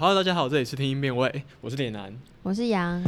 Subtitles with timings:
[0.00, 2.16] Hello，大家好，这里是听音辨位，我是脸男。
[2.44, 3.02] 我是杨，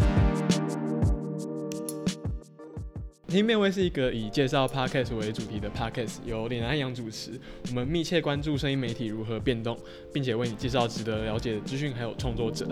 [3.28, 7.40] 听音辨位是一个以介绍 podcast 为主题的 podcast，由脸男和杨主持。
[7.68, 9.78] 我们密切关注声音媒体如何变动，
[10.12, 12.66] 并且为你介绍值得了解的资讯还有创作者。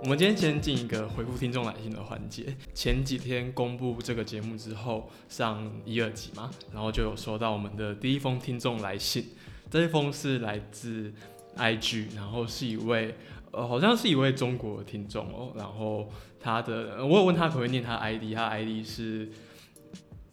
[0.00, 2.56] 我们今天先进一个回复听众来信的环节。
[2.72, 9.26] 前几天公布这个节目之后，上一二集嘛，然后就有收到我们的第一封听众来信。
[9.70, 11.12] 这封是来自
[11.56, 13.14] IG，然后是一位
[13.50, 15.52] 呃，好像是一位中国听众哦。
[15.56, 19.28] 然后他的，我有问他可不可以念他 ID，他 ID 是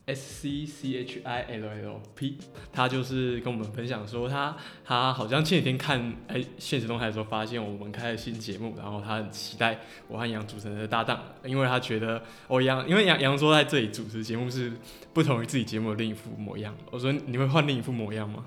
[0.06, 2.38] S C C H I L L P。
[2.72, 14.74] 他就是跟我们分享说，他他好像前几天看哎现实动态的时候，发现我们开了新节目，然后他很期待我和杨主持人的搭档，因为他觉得哦杨，因为杨杨说在这里主持节目是
[15.14, 16.76] 不同于自己节目的另一副模样。
[16.92, 18.46] 我说你会换另一副模样吗？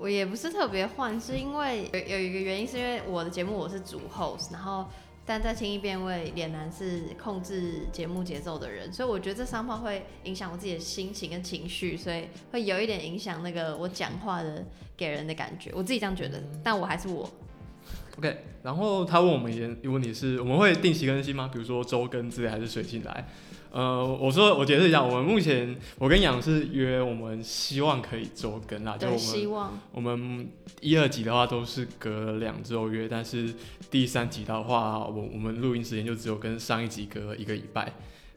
[0.00, 4.86] 我也不是特别换，是因为有有一个原因，是因为我的节目我是主 host，然后
[5.26, 14.64] 但在轻易变位脸男是控制节目节奏的人，所以我觉得这三炮会影响我自己的心情跟情绪，所以会有一点影响那个我讲话的
[14.96, 17.28] 给人的感觉，我自己这样觉得，但我还是我。
[18.18, 21.50] OK，然后他问我们一个问题是，我们会定期更新吗？
[21.52, 23.28] 比如说周更之类，还是水进来？
[23.70, 30.48] 呃，我说我解释一下，我们目前我跟杨是约，我们希望可以周更啦，就我们望我们
[30.80, 33.52] 一二集的话都是隔两周约，但是
[33.90, 37.92] 第三集的话，我我们录音时间就只有跟上一集隔一个礼拜。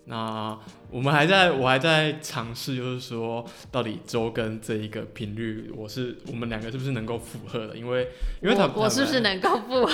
[0.06, 0.58] 那
[0.90, 7.78] 我们还在，我还在尝试，就是说到底周更这一个频率，我是我们两个是不是能够符合的？
[7.78, 8.10] 因为
[8.42, 9.88] 因为他我我是不是能够不？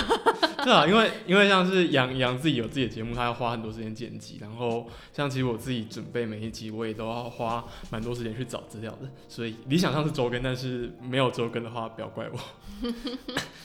[0.64, 12.38] 对啊，因为因为像是杨杨自己有自己的节目，他要花很多时间剪辑，然后像其实我自己准备每一集，我也都要花蛮多时间去找资料的，所以理想上是周更，但是没有周更的话，不要怪我。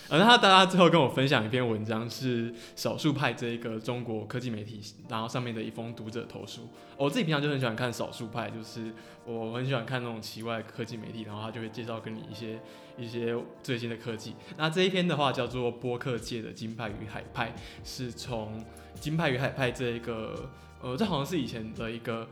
[0.09, 6.69] 而他大家最后跟我分享一篇文章，是少数派这一个中国科技媒体，然后上面的一封读者投书。
[6.97, 8.93] 我自己平常就很喜欢看少数派，就是
[9.25, 12.59] 我很喜欢看那种奇怪的科技媒体，然后他就会介绍跟你一些
[12.97, 14.35] 一些最新的科技。
[14.57, 17.49] 那这一篇的话叫做《播客界的金派与海派》，
[17.83, 18.63] 是从
[18.99, 20.49] 金派与海派这一个
[20.81, 22.27] 呃，这好像是以前的一个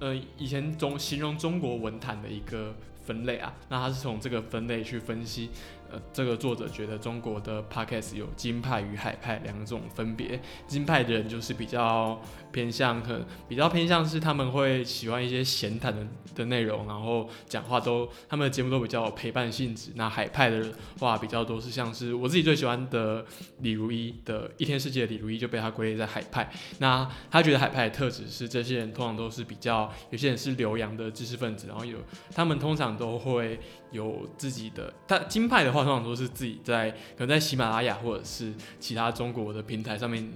[0.00, 3.54] 呃，以前中形容中国文坛的一个分类啊。
[3.68, 5.50] 那他是从这个分类去分析。
[5.90, 10.38] 呃，这个作者觉得中国的 podcast 有金派与海派两种分别。
[10.66, 12.20] 金派的人就是比较
[12.52, 19.90] 偏向，可比较偏向是他们会喜欢一些闲谈的的内容，然后讲话都他们的节目都比较有陪伴性质。
[19.94, 23.24] 那海派的话比较多是像是我自己最喜欢的
[23.60, 26.50] 李如一的《一天世界》的李如一就被他归类在海派。
[26.78, 31.98] 那他觉得海派的特质是这些人通常都是比较，有些人是留洋的知识分子，然后有
[32.34, 33.58] 他们通常都会
[33.90, 40.30] 有自己的，他金派的话通常都是自己在可能在喜马拉雅或者是其他中国的平台上面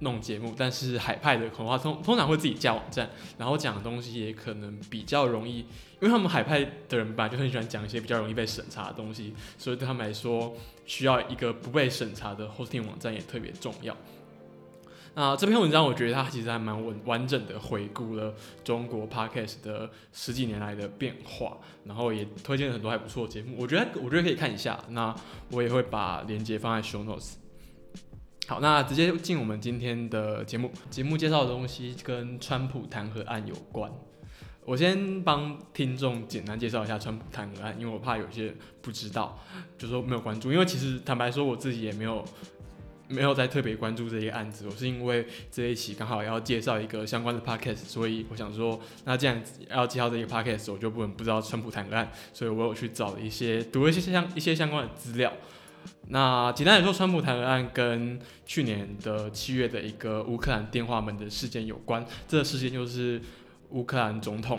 [0.00, 3.08] 弄节目，但是海派的恐怕通通常会自己架网站，
[3.38, 13.96] 然后讲的东西也可能比较容易，因为他们海派的人吧就很喜欢讲一些比较容易被审查的东西，所以对他们来说，需要一个不被审查的 hosting 网站也特别重要。
[15.18, 24.78] 那这篇文章我觉得它其实还蛮完完整的回顾了中国 podcast 的十几年来的变化，然后也推荐了很多还不错的节目，我觉得我觉得可以看一下。
[24.90, 25.14] 那
[25.52, 27.36] 我也会把链接放在 show notes。
[28.48, 30.70] 好，那直接进我们今天的节目。
[30.88, 33.90] 节目介绍的东西跟川普弹劾案有关。
[34.64, 39.36] 我先帮听众简单介绍一下川普弹劾案，因为我怕有些不知道，
[39.76, 40.52] 就说没有关注。
[40.52, 42.24] 因为其实坦白说，我自己也没有
[43.08, 44.64] 没有在特别关注这些案子。
[44.68, 55.32] 我是因为这一期刚好要介绍一个相关的 podcast，所以我想说，那既然要介绍这个 podcast，我就不能不知道川普弹劾案，所以我有去找一些读一些相一些相关的资料。
[56.08, 62.04] 那简单来说，川普弹劾案跟去年的七月的一个乌克兰电话门的事件有关。
[62.28, 63.20] 这个事件就是
[63.70, 64.58] 乌克兰总统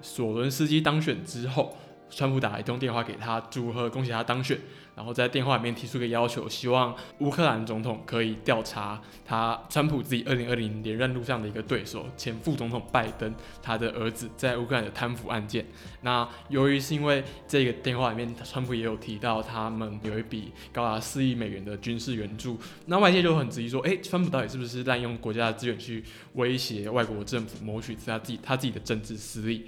[0.00, 1.76] 索伦斯基当选之后，
[2.10, 4.58] 川普打了一通电话给他，祝贺恭喜他当选。
[4.96, 15.66] 然后在电话里面提出个要求，希望乌克兰总统可以调查他川普自己二零二零连任路上的一个对手前副总统拜登他的儿子在乌克兰的贪腐案件。
[16.02, 26.04] 那由于是因为这个电话里面，川普也有提到他们有一笔高达四亿美元的军事援助，那外界就很质疑说，诶，川普到底是不是滥用国家的资源去
[26.34, 29.66] 威胁外国政府，谋取他自己他自己的政治私利？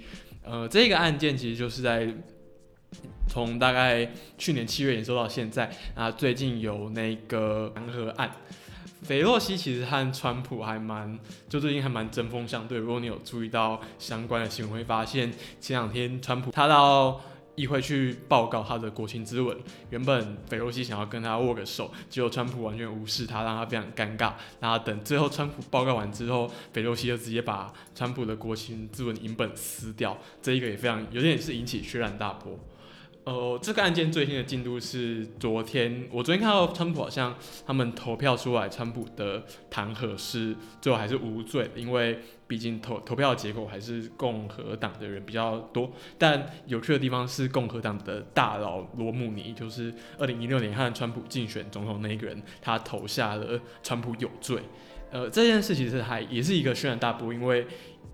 [0.49, 2.11] 呃，这个案件其实就是在。
[3.29, 8.31] 从大概去年七月延收到现在，啊，最近有那个弹劾案，
[9.03, 12.77] 菲洛西其实和川普还蛮，就最近还蛮针锋相对。
[12.77, 15.29] 如果你有注意到相关的新闻，会发现
[15.59, 17.21] 前两天川普他到
[17.57, 19.57] 议会去报告他的国情之文。
[19.89, 24.33] 原本斐洛西想要跟他握个手，结果川普完全无视他，让他非常尴尬。
[24.61, 30.17] 然后等最后川普报告完之后，斐洛西就直接把川普的国情之文影本撕掉。
[30.41, 32.57] 这一个也非常有点是引起轩然大波。
[33.27, 37.35] 呃，这个案件最新的进度是昨天，我昨天看到川普好像
[37.65, 45.91] 他们投票出来，川普的弹劾是最后还是无罪，因为毕竟投投票结果还是共和党的人比较多。
[46.17, 54.61] 但有趣的地方是，共和党的大佬罗姆尼，就是二零一六年和川普竞选总统那一个人，他投下了川普有罪。
[55.11, 57.67] 呃，这件事其实还也是一个轩然大波，因为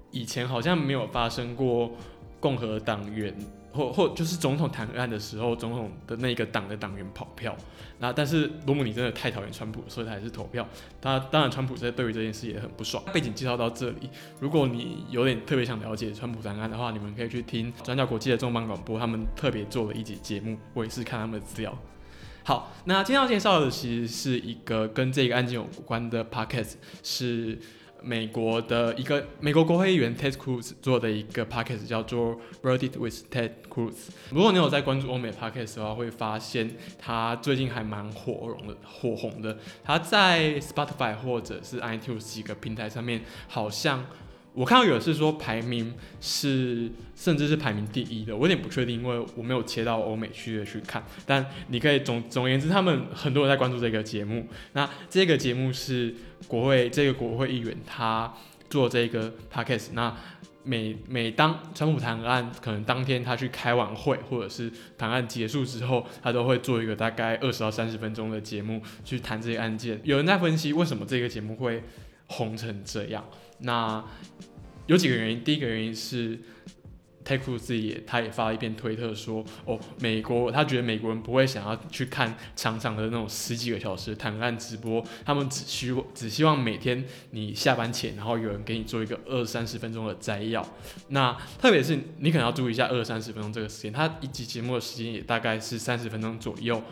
[0.10, 1.92] 以前好像没有发生过
[2.40, 3.32] 共和党员。
[3.74, 7.58] 或或就是总统弹劾案的时候，总统的那个党的党员跑票，
[8.00, 10.68] 那但是罗姆尼真的太讨厌川普，所以他还是投票。
[11.02, 13.04] 他当然川普在对于这件事也很不爽。
[13.12, 14.10] 背景介绍到这里，
[14.40, 21.78] 如果你有点特别想了解川普弹案的话，你们可以去听转角国际的重磅广播，他们特别做了一集节目，我也是看他们的资料。
[22.44, 27.60] 好，那今天要介绍的其实是一个跟这个案件有关的 podcast，是。
[28.04, 34.10] 美国的一个美国国会议员 Ted Cruz 做的一个 podcast 叫做 Bird It with Ted Cruz。
[34.30, 39.58] 如果你有在关注欧美 podcast 的话，会发现他最近还蛮火红的，火红的。
[39.84, 44.06] 他在 Spotify 或者是 iTunes 几个平台上面，好像。
[44.54, 51.04] 我看到有的是说排名是，甚至是排名第一的，我有点不确定，因为我没有切到欧美区的去看。
[51.26, 54.48] 但你可以总总而言之，他们很多人在关注这个节目。
[54.74, 56.14] 那这个节目是
[56.48, 58.32] 国会这个国会议员他
[58.70, 59.90] 做这个 podcast。
[59.94, 60.16] 那
[60.64, 70.00] 每每当川普谈案可能当天他去开完会，或者是谈案结束之后，他都会做一个大概二十到三十分钟的节目去谈这个案件。
[70.04, 71.84] 有人在分析为什么这个节目会
[72.28, 73.26] 红成这样。
[73.60, 74.04] 那
[74.88, 76.38] 有几个原因，第一个原因是
[77.24, 90.68] t a k e 自己他也发了一篇推特说，哦，美国他觉得美国人不会想要去看长长的那种十几个小时谈案直播，他们只希只希望每天你下班前，然后有人给你做一个二三十分钟的摘要。
[91.08, 96.84] 那特别是你可能要注意一下二三十分钟这个时间，他一集节目的时间也大概是三十分钟左右，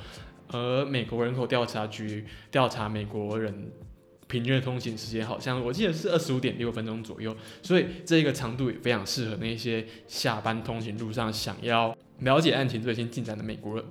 [0.48, 3.69] 而美国人口调查局调查美国人。
[4.31, 13.83] 平均的通勤时间好像我记得是二十五点六分钟左右，所以这个长度也非常适合那些下班通勤路上想要了解案情最新进展的美国人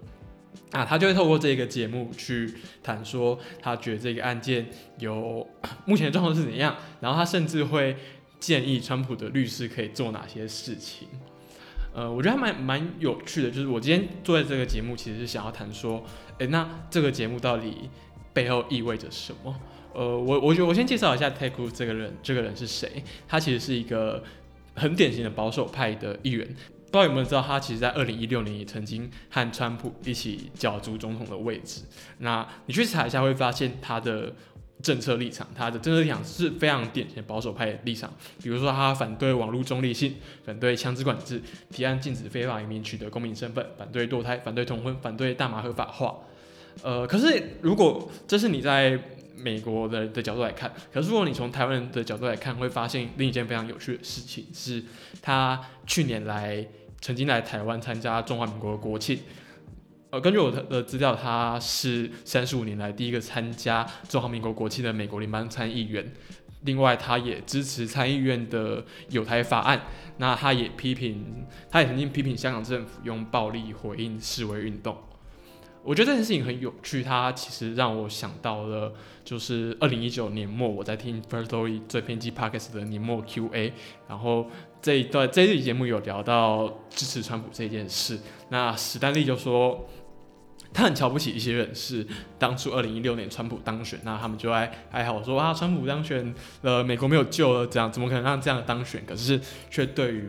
[0.73, 2.53] 啊，他就会透过这个节目去
[2.83, 4.67] 谈说他觉得这个案件
[4.99, 5.47] 有
[5.85, 7.97] 目前的状况是怎样，然后他甚至会
[8.39, 11.07] 建议川普的律师可以做哪些事情。
[11.93, 16.03] 呃，我觉得还蛮蛮有趣的，就是我今天做在这个节目其实是想要谈说，
[16.39, 17.91] 诶，那这个节目到底
[18.33, 19.55] 背后意味着什么？
[19.93, 23.03] 呃，我我觉我先介绍一下 Ted Cruz 这个人，这个人是谁？
[23.29, 24.23] 他其实是一个
[24.75, 26.47] 很典型的保守派的议员。
[26.47, 31.83] 不知道有没有知道，他其实在二零一六年也曾经和川普一起角逐总统的位置。
[32.19, 34.35] 那你去查一下，会发现他的
[34.83, 38.13] 政策立场，他的政策立场是非常典型的保守派的立场。
[38.43, 41.41] 比如说，他反对网络中立性，反对枪支管制，
[41.71, 46.17] 提案禁止非法移民取得公民身份，反对堕胎，反对同婚，反对大麻合法化。
[46.83, 48.99] 呃，可是如果这是你在
[49.43, 54.85] 美国的的角度来看，可是如果你从台湾人的角度来看，会发现另一件非常有趣的事情是，
[55.23, 56.67] 他去年来
[57.01, 59.19] 曾经来台湾参加中华民国国庆。
[60.11, 66.13] 呃，根据我的资料，他是三十五年来第一个参加中华民国国庆的美国联邦参议员。
[66.63, 69.81] 另外，他也支持参议院的有台法案。
[70.19, 74.95] 那他也批评，他也曾经批评香港政府用暴力回应示威运动。
[75.83, 78.93] 我觉得这件事情很有趣，它其实让我想到了，
[79.25, 83.73] 就是二零一九年末我在听 First Story 最偏激 Podcast 的年末 Q&A，
[84.07, 84.47] 然后
[84.83, 88.19] 这一段这一期节目有聊到支持川普这件事，
[88.51, 89.89] 那史丹利就说
[90.73, 92.07] 他很瞧不起一些人，是
[92.39, 99.03] 当初二零一六年川普当选，那他们就爱还好说啊，川普当选了，美国没有救了，这样怎么可能让这样当选？
[99.07, 100.29] 可是却对于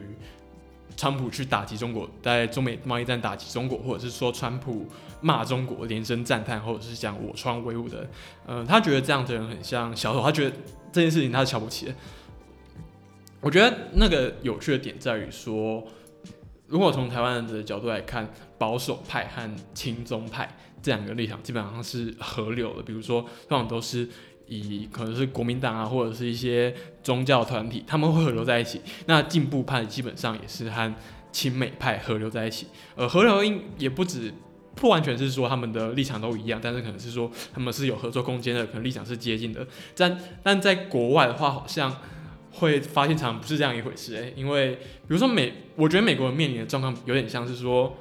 [0.95, 4.87] 川普去打击中国，在中美贸易战打击中国，或者是说川普。
[5.23, 8.09] 骂中国，连声赞叹，或者是讲我川威武的，
[8.47, 10.55] 嗯，他觉得这样的人很像小丑，他觉得
[10.91, 11.93] 这件事情他是瞧不起的。
[13.39, 15.85] 我觉得那个有趣的点在于说，
[16.65, 22.81] 如果从台湾人的角度来看，保守派和亲中派这两个立场基本上是合流的。
[22.81, 24.09] 比如说，通常都是
[24.57, 28.81] 以可能是国民党啊，或者是一些宗教团体，他们会合流在一起。
[29.05, 30.93] 那进步派基本上也是和
[31.31, 32.67] 亲美派合流在一起。
[32.95, 34.33] 呃，合流应也不止。
[34.73, 39.67] 不完全是说他们的立场都一样，但是可能是说他们是有合作空间的，可能立场是接近的。
[39.95, 41.97] 但但在国外的话，好像
[42.53, 47.97] 会发现常不是这样一回事诶、因为比如说美，我觉得美国人面临的状况有点像是说，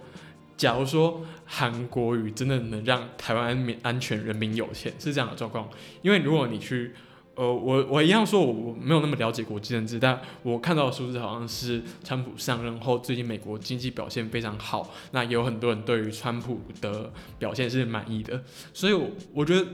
[0.61, 5.67] 假如说韩国语真的能让台湾民安全人民有钱，是这样的状况。
[6.03, 6.93] 因为如果你去，
[7.35, 19.67] 呃，我我一样说我我没有那么了解国际政治，但我看到的数字好像是川普上任后，最近美国经济表现非常好，那也有很多人对于川普的表现是满意的，所以我我觉得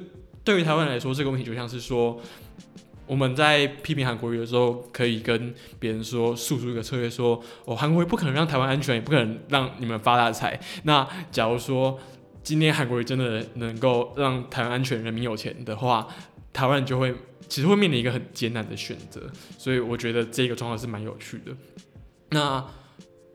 [0.45, 2.21] 对于台湾来说，这个问题就像是说。
[3.07, 10.59] 我们在批评韩国瑜的时候，可以跟别人说，诉出一个策略，说，哦，韩国瑜不可能让台湾安全，也不可能让你们发大财。
[10.83, 11.99] 那假如说
[12.43, 16.07] 今天韩国瑜真的能够让台湾安全、人民有钱的话，
[16.53, 17.15] 台湾就会
[17.49, 19.23] 其实会面临一个很艰难的选择。
[19.57, 21.53] 所以我觉得这个状况是蛮有趣的。
[22.31, 22.65] 那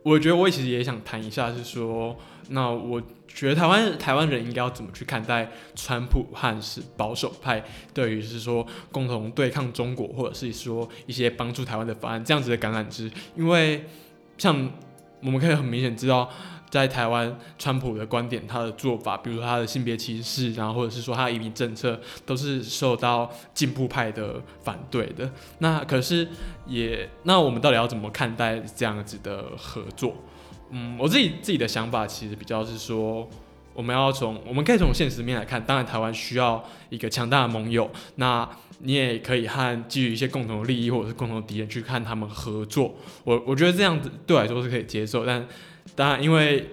[0.03, 2.17] 我觉得我其实也想谈一下，是说，
[2.49, 3.01] 那我。
[3.33, 13.09] 觉得台湾台湾人应该要怎么去看待川普和是保守派对于是说共同对抗中国，或者是说一些帮助台湾的方案这样子的橄榄枝？
[13.37, 13.85] 因为
[14.37, 14.69] 像
[15.23, 16.29] 我们可以很明显知道，
[16.69, 25.31] 在台湾川普的观点，他的做法，比如说他的性别歧视，然后或者是说他的移民政策，都是受到进步派的反对的。
[25.59, 26.27] 那可是
[26.67, 30.17] 也那我们到底要怎么看待这样子的合作？
[30.71, 33.29] 嗯，我自己自己的想法其实比较是说，
[33.73, 38.47] 我们要从我们可以从现实面来看，当然台湾需要一个强大的盟友，那
[38.79, 42.95] 你也可以和基于一些共同的利益或者是共同的敌人去看他们合作。
[43.23, 45.45] 我我觉得这样子对我来说是可以接受，但
[45.95, 46.69] 当然因为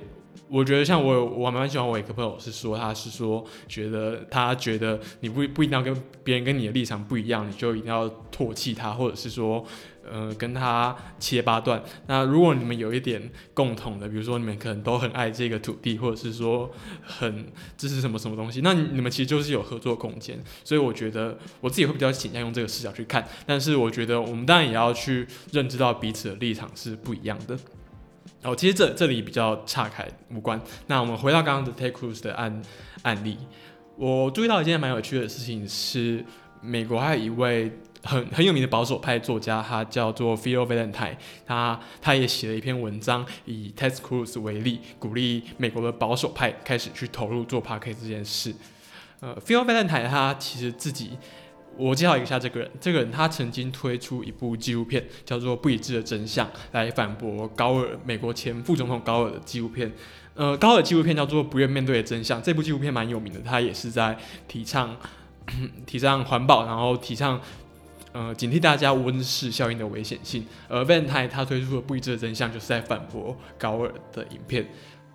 [0.51, 9.65] 我觉得像我我蛮喜欢我一个朋友是说他是说觉得他觉得你不不一定要跟别人跟你的立场不一样，你就一定要唾弃他，或者是说。
[10.11, 11.83] 呃，跟他切八段。
[12.07, 16.71] 那如果你们有一点共同的，比如说你们可能都很爱这个土地，或者是说
[17.03, 17.45] 很
[17.77, 20.43] 支持什么什么东西，那你们其实就是有合作空间。
[20.65, 23.23] 所以我觉得我自己会比较倾向用这个视角去看。
[23.45, 27.55] 但是我觉得我们当然也要去认知到彼此的立场是不一样的。
[28.49, 30.61] 哦，其实这这里比较岔开无关。
[30.87, 32.63] 那我们回到刚刚的 Take Cruise 的案
[33.03, 33.37] 案例，
[33.97, 36.25] 我注意到一件蛮有趣的事情是，
[36.63, 37.73] 美国还有一位。
[38.05, 48.55] 很很有名的保守派作家，他叫做 Phil Valentine，他他也写了一篇文章，以 Ted Cruz 为例，鼓励美国的保守派开始去投入做 p a r k 这件事。
[49.19, 51.19] 呃，Phil Valentine 他其实自己，
[51.79, 59.93] 我介绍一下这个人，这个人他曾经推出一部纪录片，叫做《不一致的真相》，来反驳高尔，美国前副总统高尔的纪录片。
[60.35, 64.97] 呃，高尔纪录片叫做《不愿面对的真相》，这部纪录片蛮有名的，他也是在提倡
[65.87, 67.41] 提倡环保，然后提倡。
[68.11, 70.45] 呃，警惕大家温室效应的危险性。
[70.67, 74.67] 而 Van 他推出的不一致的真相，就是在反驳高尔的影片。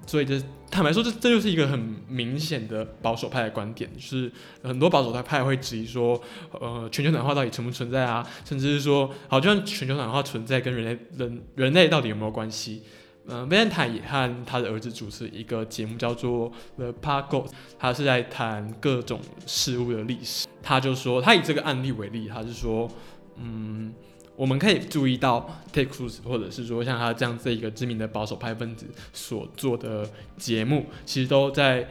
[0.06, 4.32] 所以，这坦白说，这这就是一个很明显的保守派的观点，就是
[4.64, 8.28] 很多保守派派会质疑说，呃，全球暖化到底存不存在啊？
[8.44, 12.84] 甚至是说，好，就算全球暖化存在，跟人类人人类到底有没有关系？
[13.26, 17.46] 嗯，Van 泰也和他的儿子主持一个节目，叫做 The Park，
[17.80, 20.46] 他是在谈各种事物的历史。
[20.62, 22.90] 他就说，他以这个案例为例，他是说，
[23.38, 23.94] 嗯，
[24.36, 31.88] 我们可以注意到 Ted Cruz，或者是说像他这样子一个知名的保守派分子所做的节目，其实都在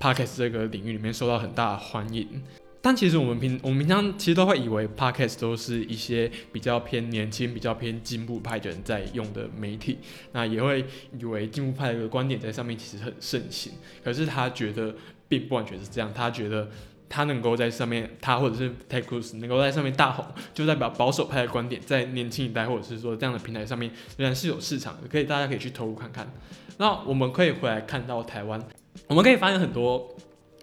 [0.00, 2.42] Podcast 这个领域里面受到很大的欢迎。
[2.80, 9.96] 但其实我们平我们平常其实都会以为 podcast 都是一些比较偏年轻、比较偏进步派的人在用的媒体，
[10.32, 10.84] 那也会
[11.18, 13.72] 以为进步派的观点在上面其实很盛行。
[14.04, 14.94] 可是他觉得
[15.26, 16.68] 并不完全是这样，他觉得
[17.08, 26.32] 他能够在上面，他或者是 t e c h r u s 能够在上面大红，就代表保守派的观点在年轻一代或者是说这样的平台上面仍然是有市场的，可以大家可以去投入看看。
[26.78, 28.60] 那我们可以回来看到台湾，
[29.06, 30.14] 我们可以发现很多。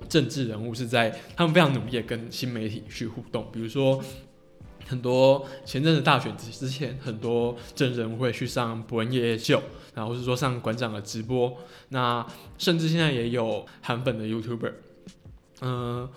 [0.10, 4.04] 政治人物是在他们非常努力的跟新媒体去互动，比如说
[4.88, 9.62] 很多前阵子大选之之前，很多政治人物会去上伯恩夜夜秀，
[9.94, 11.56] 然后是说上馆长的直播，
[11.90, 12.26] 那
[12.58, 14.74] 甚至现在也有韩粉的 YouTuber，
[15.62, 16.10] 嗯，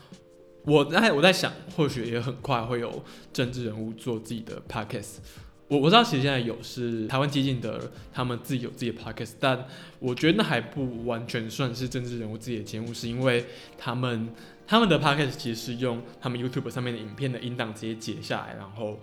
[0.64, 5.18] 我在我在想，或许也很快会有政治人物做自己的 Podcast。
[5.68, 9.66] 我我知道，其实现在有是台湾激进的，他们自己有自己的 podcast，但
[9.98, 13.46] 我觉得那还不完全算是政治人物自己的节目，是因为
[13.78, 14.28] 他们
[14.66, 19.00] 他们的 podcast 其实是用他们 YouTube 上面的影片的音档直接截下来，然后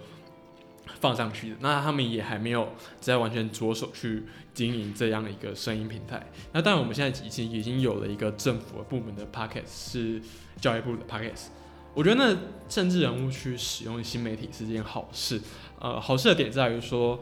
[1.01, 1.55] 放上去的。
[1.59, 2.69] 那他们也还没有
[3.01, 6.25] 在完全着手去经营这样的一个声音平台。
[6.53, 10.21] 那当然，我们现在已经已经有了一个政府部门的 podcast，是
[10.61, 11.47] 教育部的 podcast。
[11.93, 12.37] 我觉得那
[12.69, 15.41] 政治人物去使用新媒体是件好事。
[15.77, 17.19] 呃，好事的点在于说，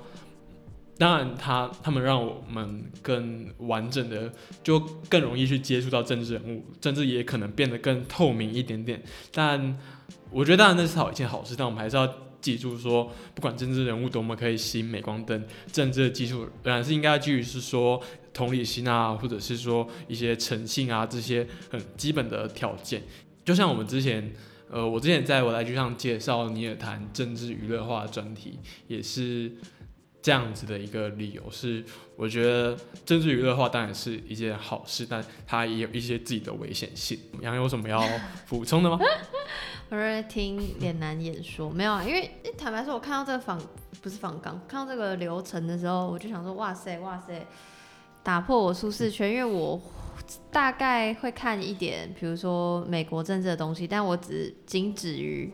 [0.97, 4.31] 当然他他们让我们更完整的，
[4.61, 9.01] 就更容易去接触到政治人物，政治也可能变得更透明一点点。
[9.31, 9.75] 但
[10.29, 12.07] 我觉得当然那是好一件好事，但我们还是要
[12.41, 18.01] 记住说，不管政治人物多么可以吸引镁光灯，政治的基础仍然是应该基于是说
[18.33, 23.03] 同理心啊，或者是说一些诚信啊这些很基本的条件。
[23.43, 24.33] 就像我们之前，
[24.69, 29.51] 呃，我之前在我来剧上介绍尼尔谈政治娱乐化专题，也是
[30.21, 31.83] 这样子的一个理由，是
[32.15, 37.17] 我觉得政治娱乐化当然是一件好事，但它也有一些自己的危险性。
[37.41, 38.03] 杨有什么要
[38.47, 38.99] 补充的吗？
[39.89, 43.59] 我在听脸男演说，没有啊，因为坦白说，我看到这个访
[44.01, 47.47] 不是访纲，看到这个流程的时候，我就想说，哇塞，哇塞，
[48.21, 49.81] 打破我舒适圈，因为我
[50.51, 55.51] 大概会看一点，比如说美国政治的东西，但我只仅止于，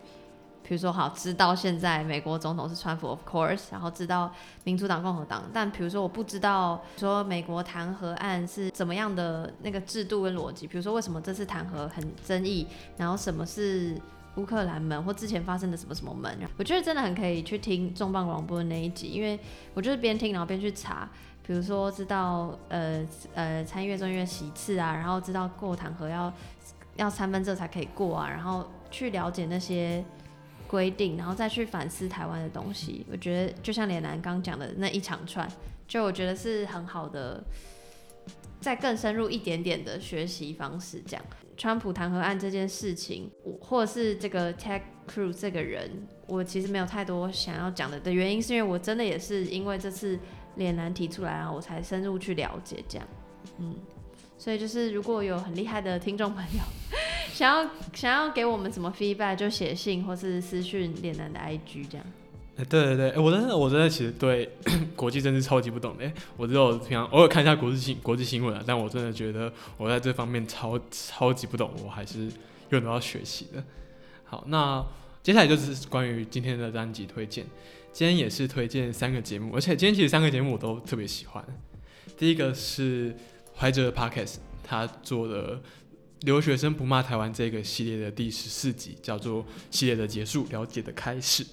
[0.68, 4.32] 比如说好知道现在美国总统是川普，of course，然后知道
[4.64, 12.68] 民主党、共和党，但比如说我不知道说美国弹劾案是怎么样的那个制度跟逻辑，比如说为什么这次弹劾很争议，
[12.98, 14.00] 然后什么是。
[14.38, 19.40] 乌克兰门或之前发生的什么什么门，我觉得真的很可以去听重磅广播的那一集，因为
[19.74, 21.08] 我就是边听然后边去查，
[21.48, 23.02] 比如说知道呃
[23.34, 26.34] 呃参议院众议院席次啊，然后知道过弹劾要
[26.98, 30.04] 要三分之才可以过啊，然后去了解那些
[30.68, 33.06] 规定，然后再去反思台湾的东西。
[33.12, 35.50] 我觉得就像脸南刚讲的那一长串，
[35.88, 37.44] 就我觉得是很好的，
[38.60, 41.26] 再更深入一点点的学习方式，这样。
[41.58, 45.90] 川普弹劾案这件事情，我或是这个 Tech Crew 这个人，
[46.28, 50.20] 我其实没有太多想要讲的的原因，是因为我真的也是因为这次
[50.56, 53.08] 脸男提出来啊，我才深入去了解这样，
[53.60, 53.74] 嗯，
[54.38, 56.60] 所以就是如果有很厉害的听众朋友
[57.36, 62.08] 想要想要给我们什么 feedback，就写信或是私讯脸男的 IG 这样。
[62.56, 64.50] 哎，对对对，我真的，我真的其实对
[64.96, 66.10] 国际政治超级不懂的。
[66.38, 72.28] 我只有平常偶尔看一下国际新国际新闻啊，但我真的觉得我在这方面超超级不懂，我还是
[72.70, 73.62] 有很多要学习的。
[74.24, 74.82] 好，那
[75.22, 77.46] 接下来就是关于今天的专辑推荐。
[77.92, 81.46] 今天也是推荐三个节目，而且今天其实三个节目我都特别喜欢。
[82.18, 83.14] 第一个是
[83.58, 85.62] 怀哲的 Podcast 他做的
[86.26, 91.46] 留学生不骂台湾这个系列的第十四集，叫做系列的结束，了解的开始。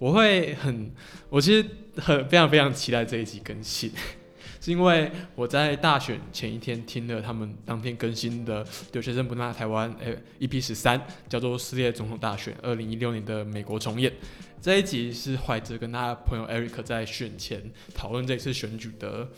[0.00, 0.90] 我会很，
[1.28, 1.64] 我其实
[1.96, 3.90] 很非常非常期待这一集更新，
[4.60, 14.10] 是因为我在大选前一天听了他们当天更新的《留学生不骂台湾》诶 EP 十三，叫做《撕裂总统大选：二零一六年的美国重演》。
[14.60, 17.62] 这一集是怀哲跟他朋友 Eric 在选前
[17.94, 19.28] 讨论这次选举的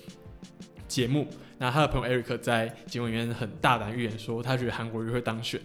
[0.87, 1.29] 节目。
[1.59, 5.61] 那他的朋友 Eric 在节目里面很大胆预言说，他觉得韩国瑜会当选。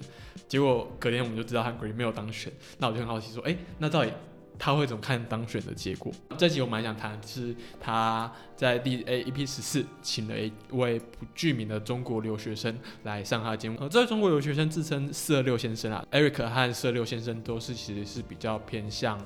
[0.48, 2.52] 结果隔天我们就知道韩国瑜没有当选。
[2.80, 4.12] 那我就很好奇说，哎，那到底？
[4.60, 6.14] 他会怎么看当选的结果？
[6.38, 13.78] 这集我蛮想谈，是他在第 A EP 十四请了一位不具名的中国留学生来上他的节目。
[13.82, 19.20] 呃，这位中国留学生自称四二六先生啊，Eric 和四二六先生都是其实是比较偏向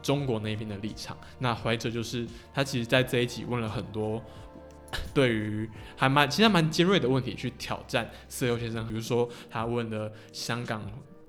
[0.00, 1.16] 中国那边的立场。
[1.40, 4.22] 那怀哲就是他其实在这一集问了很多
[5.14, 10.82] 对于还蛮其实蛮尖锐的问题去挑战四六先生，比如说他问的香港。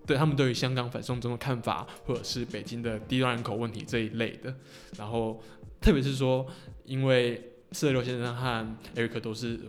[0.06, 4.56] 对他们对于香港反送中的看法，或者是北京的低端人口问题这一类的，
[4.98, 5.44] 然后
[5.82, 6.48] 特别是说，
[6.86, 9.60] 因为四六先生和艾瑞克都是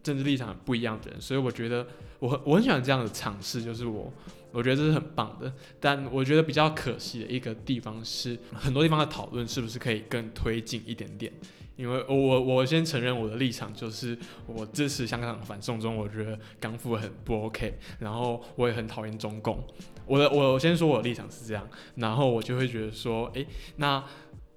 [0.00, 1.84] 政治立场不一样的人，所以我觉得
[2.20, 4.12] 我很我很喜欢这样的尝试，就是我
[4.52, 5.52] 我觉得这是很棒的。
[5.80, 11.32] 但我觉得比较可惜的一个地方是，很多地方的讨论是不是可以更推进一点点。
[11.76, 19.62] 因为我我先承认我的立场就是我支持香港反送中，我觉得港府很不 OK，然后我也很讨厌中共。
[20.06, 24.04] 我的我先说我的立场是这样，然后我就会觉得说，诶，那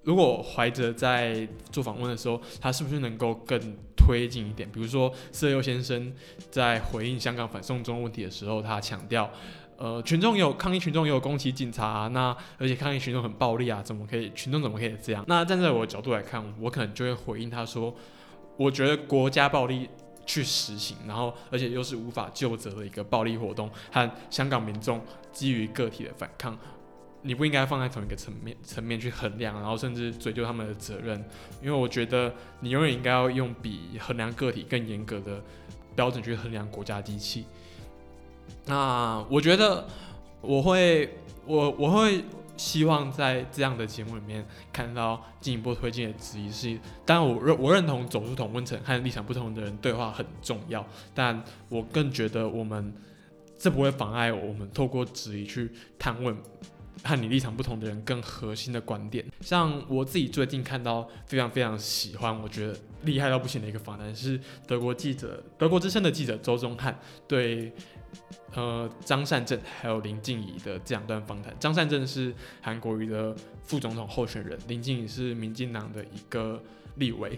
[0.04, 3.60] 如果怀哲在做访问的时候，他是不是能够更
[3.96, 4.70] 推进一点？
[4.72, 6.14] 比如说色诱先生
[6.52, 9.32] 在回应香港反送中问题的时候，他强调。
[9.78, 14.32] 呃，群众有抗议，群众也有攻击警察，那而且抗议群众很暴力啊，怎么可以？
[14.34, 15.26] 群众怎么可以这样？
[15.28, 17.94] 那站在我的角度来看，我可能就会回应他说，
[18.56, 19.90] 我觉得国家暴力
[20.26, 25.02] 去实行，然后而且又是无法救责的一个暴力活动，和香港民众
[25.34, 26.58] 基于个体的反抗，
[27.24, 31.22] 你不应该放在同一个层面层面去衡量，然后甚至追究他们的责任，
[31.62, 35.44] 因为我觉得你永远应该要用比衡量个体更严格的
[35.98, 37.46] 标准去衡量国家机器。
[38.66, 39.88] 那我觉得
[40.42, 42.24] 我会我我会
[42.58, 52.94] 希望在这样的节目里面看到进一步推进的质疑是，当然我认我认同走出同温层和立场不同的人对话很重要，但我更觉得我们
[53.58, 56.36] 这不会妨碍我们透过质疑去探问
[57.04, 59.24] 和你立场不同的人更核心的观点。
[59.42, 66.98] 像我自己最近看到非常非常喜欢，我觉得厉害到不行的一个访谈是德国记者、德国之声的记者周宗汉
[67.28, 67.72] 对
[68.54, 71.54] 呃张善政还有林静怡的这两段访谈。
[71.60, 76.62] 张善政是韩国瑜的副总统候选人，林静怡是民进党的一个
[76.96, 77.38] 立委。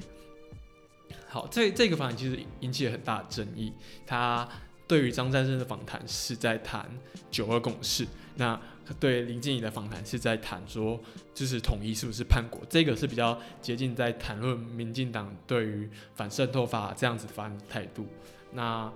[1.28, 3.74] 好，这这个访谈其实引起了很大的争议。
[4.06, 4.48] 他
[4.88, 6.90] 对于张善政的访谈是在谈
[7.30, 8.60] 九二共识，那
[9.00, 10.98] 对林静怡的访谈是在谈说，
[11.34, 12.62] 就是统一是不是叛国？
[12.70, 18.08] 这个是比较接近在谈论民进党对于反渗透法这样子发的态度。
[18.54, 18.90] 那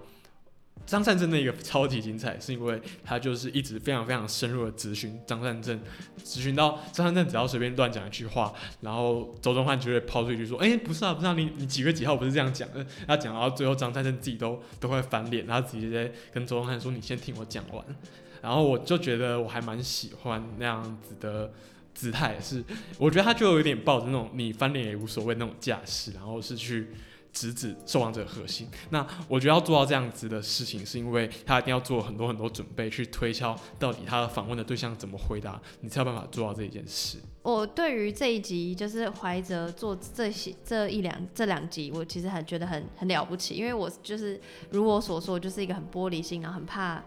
[0.85, 5.79] 张善政那个超级精彩，是因为他就是一直非常非常深入的咨询张善政，
[6.23, 17.85] 咨询到张善政只要随便乱讲一句话，然后周宗汉就会抛出一句说：“哎、不是啊，不是啊，你你几月几号不是这样讲的？”他讲到最后，张善政自己都都会翻脸，然后直接跟周宗汉说：“你先听我讲完。”
[18.41, 21.51] 然后我就觉得我还蛮喜欢那样子的
[21.93, 22.63] 姿态，是
[22.97, 26.87] 我觉得他就有点抱着那种你翻脸也无所谓那种架势，然后是去。
[27.33, 28.67] 直指受访者核心。
[28.89, 37.17] 那我觉得要做到这样子的事情，是因为他一定要做很多很多准备，去推敲到底他的访问的对象怎么回答，你才有办法做到这一件事。
[37.43, 44.39] 我对于这一集就是怀哲做这些这一两这两集，我其实很觉得很很了不起，因为我就是
[44.69, 47.03] 如我所说，就是一个很玻璃心，然后很怕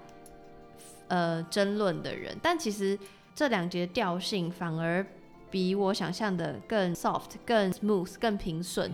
[1.09, 2.37] 呃争论的人。
[2.43, 2.99] 但其实
[3.35, 5.07] 这两集的调性反而
[5.51, 8.91] 比我想象的更 soft、更 smooth、更平顺。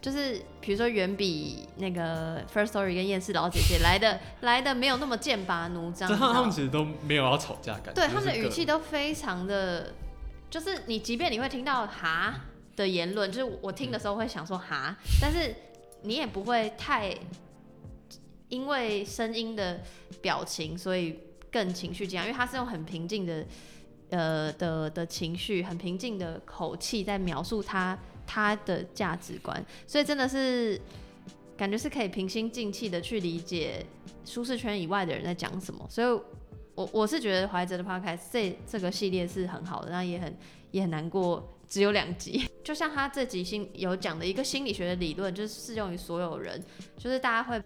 [0.00, 6.08] 就是比如说，远比那个 First Story 跟厌世老姐姐来的 来的没有那么剑拔弩张。
[6.08, 9.92] 这他们其实都没有要吵架感觉，对他们的语气都非常的，
[10.48, 12.42] 就是你即便你会听到哈
[12.76, 15.54] 的言论，就是我听的时候会想说哈，但是
[16.02, 17.12] 你也不会太
[18.48, 19.80] 因为声音的
[20.22, 21.18] 表情，所以
[21.50, 23.44] 更情绪激昂，因为他是用很平静的
[24.10, 30.78] 呃的的情绪，很平静的口气在描述他他的价值观，所以真的是
[31.56, 33.84] 感觉是可以平心静气的去理解
[34.26, 36.06] 舒适圈以外的人在讲什么，所以
[36.74, 40.36] 我我是觉得怀哲的 podcast 这这个系列是很好的，那也很
[40.70, 42.44] 也很难过，只有两集。
[42.62, 46.62] 就像他这集心有讲的一个心理学的理论，就是适用于所有人，
[46.98, 47.60] 就是大家会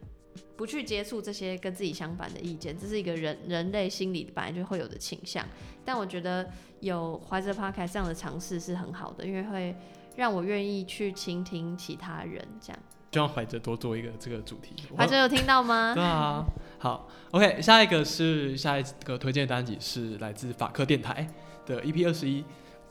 [0.56, 5.44] 不去接触这些跟自己相反的意见，这是一个人人类心理本来就会有的倾向。
[5.84, 6.48] 但我觉得
[6.78, 9.74] 有怀哲 podcast 这样的尝试是很好的，因为会
[10.16, 12.78] 让我愿意去倾听其他人这样。
[13.12, 14.74] 希望怀哲多做一个这个主题。
[14.96, 15.92] 怀哲有听到吗？
[15.94, 16.44] 对啊，
[16.78, 21.26] 好，OK，下一个是下一个推荐单集是来自法科电台
[21.66, 22.42] 的 EP 二十一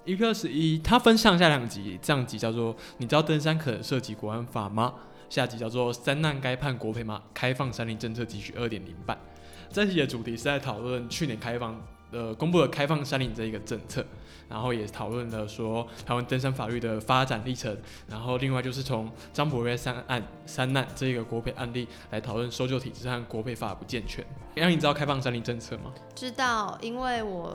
[0.05, 4.93] ，EP 二十一它分上下两集，上集叫做“你知道登山可能涉及国安法吗？”
[5.27, 7.23] 下集叫做“三难该判国赔吗？
[7.34, 9.17] 开放山林政策汲取二点零版”。
[9.71, 11.81] 这集的主题是在讨论去年开放
[12.12, 14.05] 呃公布的开放山林这一个政策。
[14.52, 17.76] 然后也讨论了说台湾登山法律的发展历程，
[18.08, 24.24] 然后另外就是从张博瑞三案三难这个国赔案例来讨论搜救体制和国赔法不健全。
[24.54, 25.94] 让你知道开放山林政策吗？
[26.14, 27.54] 知道，因为我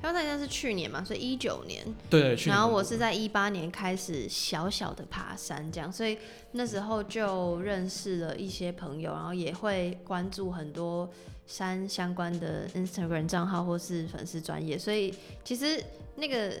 [0.00, 1.84] 开放山林是去年嘛，所以一九年。
[2.10, 6.18] 对对，去年然后我是在一八年开始小小的爬山，这样，所以
[6.50, 11.08] 那时候就认识了一些朋友，然后也会关注很多
[11.46, 15.80] 山相关的 Instagram 账号或是粉丝专业，所以其实
[16.22, 16.52] 那个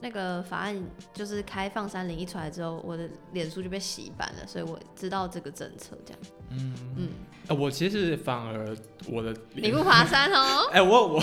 [0.00, 0.74] 那个法案
[1.12, 6.20] 就是开放山林一出来之后，我的脸书就被洗版了，所以我知道这个政策这样。
[6.50, 7.08] 嗯嗯，
[7.48, 8.74] 呃我其实反而
[9.06, 11.22] 我的你不爬山哦， 哎、我我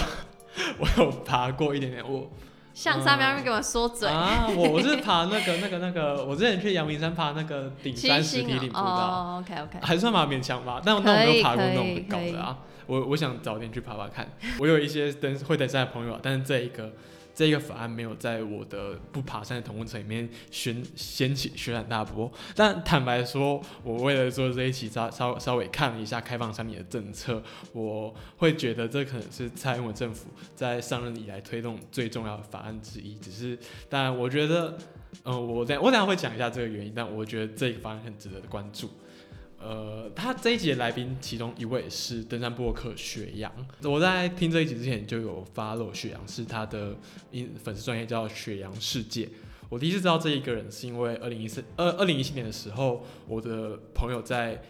[0.77, 2.29] 我有爬过一点点，我
[2.75, 4.07] 向上面给我说嘴。
[4.07, 8.83] 啊，我我是爬那个那个那个，我之前去阳明山爬那个顶山实星体岭步道。
[8.83, 12.59] 哦，OK OK，还算蛮勉强吧，但我但我没有爬过那种很高的啊。
[12.85, 14.29] 我我想早点去爬爬看。
[14.59, 16.91] 我有一些登会登山的朋友啊，但是这一个
[17.35, 22.31] 这个法案没有在我的不爬山的同温层里面掀掀起轩然大波。
[22.55, 27.41] 但坦白说，我为了做这一期稍稍稍微看了一下开放山林的政策，
[27.71, 33.15] 我会觉得这可能是蔡英文政府在上任以来推动最重要的法案之一。
[33.15, 33.57] 只是，
[33.89, 34.77] 但我觉得，
[35.23, 38.89] 嗯、我等我等下会讲一下这个原因，但我觉得这个法案很值得关注。
[39.63, 43.49] 呃，他这一集的来宾其中一位是登山博客雪阳。
[43.83, 46.93] 我在听这一集之前就有发落雪阳，是他的
[47.31, 49.29] 因粉丝专业叫雪阳世界。
[49.69, 54.61] 我第一次知道这一个人是因为二零一四二二零一七年的时候，我的朋友在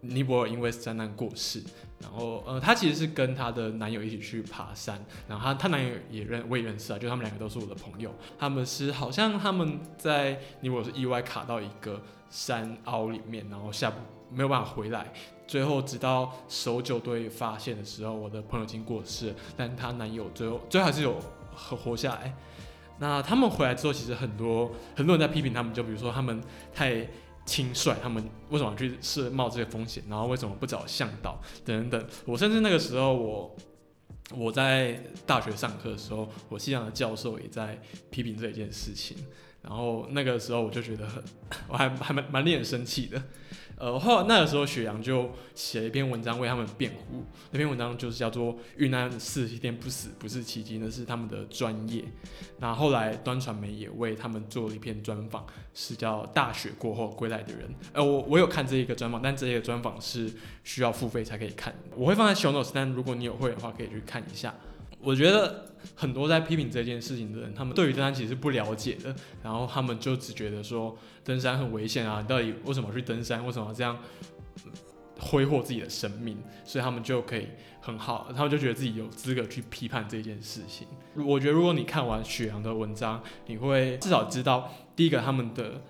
[0.00, 1.62] 尼泊尔因为灾难过世，
[2.00, 13.92] 然后呃，她其实是跟她的男友一起去爬山，然后她她男友也认我也认识啊，就他们两个都是我的朋友，他们是好像他们在尼泊尔是意外卡到一个山凹里面，然后下
[14.30, 15.12] 没有办法回来。
[15.46, 21.16] 最后，直到搜救队发现的时候，我的朋友已经过世，但她男友最后最后还是有
[21.54, 22.34] 活活下来。
[23.00, 26.42] 那他们回来之后，其实很多很多人在批评他们，就比如说他们
[26.74, 27.08] 太
[27.48, 32.10] 轻率，他们为什么去是冒这些风险，然后为什么不找向导等等等。
[32.26, 33.56] 我甚至那个时候，我
[34.36, 37.80] 我在大学上课的时候，我系上的教授也在
[38.10, 39.16] 批评这一件事情。
[39.62, 41.24] 然后那个时候我就觉得很，
[41.68, 43.22] 我还还蛮蛮令人生气的。
[43.78, 52.04] 呃，后来那个时候雪阳就写了一篇文章为他们辩护，那篇文章就是叫做“遇难四十天不死不是奇迹”，那是他们的专业。
[52.58, 57.68] 那后来端传媒也为他们做了一篇专访，是叫《大雪过后归来的人》。
[57.92, 60.28] 呃，我我有看这一个专访，但这一个专访是
[60.64, 61.72] 需要付费才可以看。
[61.94, 64.52] 我会放在 show notes，但如果你有会的话，可以去看一下。
[65.08, 70.94] 我觉得很多在批评这件事情的人，他们对于登山其实是不了解的，然后他们就只觉得说
[71.24, 73.42] 登山很危险啊，到底为什么去登山？
[73.46, 73.98] 为什么这样
[75.18, 76.36] 挥霍自己的生命？
[76.62, 77.48] 所以他们就可以
[77.80, 80.86] 很好，他们就觉得自己有资格去批判这件事情。
[81.14, 85.80] 我觉得如果你看完雪阳的文章，你会至少知道，第一个他们的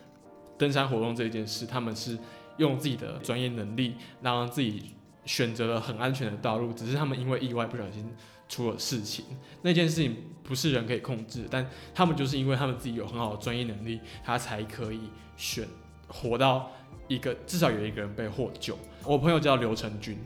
[0.56, 2.16] 登山活动这件事，他们是
[2.58, 8.08] 用自己的专业能力让自己选择了很安全的道路，只是他们因为意外不小心。
[8.48, 9.24] 出了事情，
[9.62, 15.00] 那件事情不是人可以控制，但他们就是因为他们自己有很好的专业能力，他才可以
[15.36, 15.66] 选
[16.08, 16.70] 活到
[17.06, 18.78] 一个至少有一个人被获救。
[19.04, 20.18] 我朋友叫刘成军，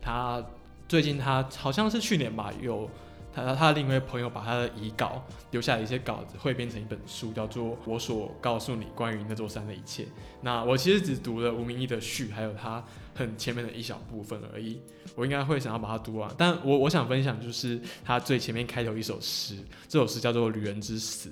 [0.00, 0.44] 他
[0.88, 2.90] 最近他好像是去年吧有。
[3.32, 10.04] 他他另一位朋友把他的遗稿留下的一些稿子汇编成一本书，叫做《我所告诉你关于那座山的一切》。
[10.40, 14.80] 那我其实只读了吴明义的序，还有他很前面的一小部分而已。
[15.14, 19.56] 我应该会想要把它读完，但我我想分享就是他最前面开头一首诗，
[19.88, 21.28] 这首诗叫做《旅人之死》。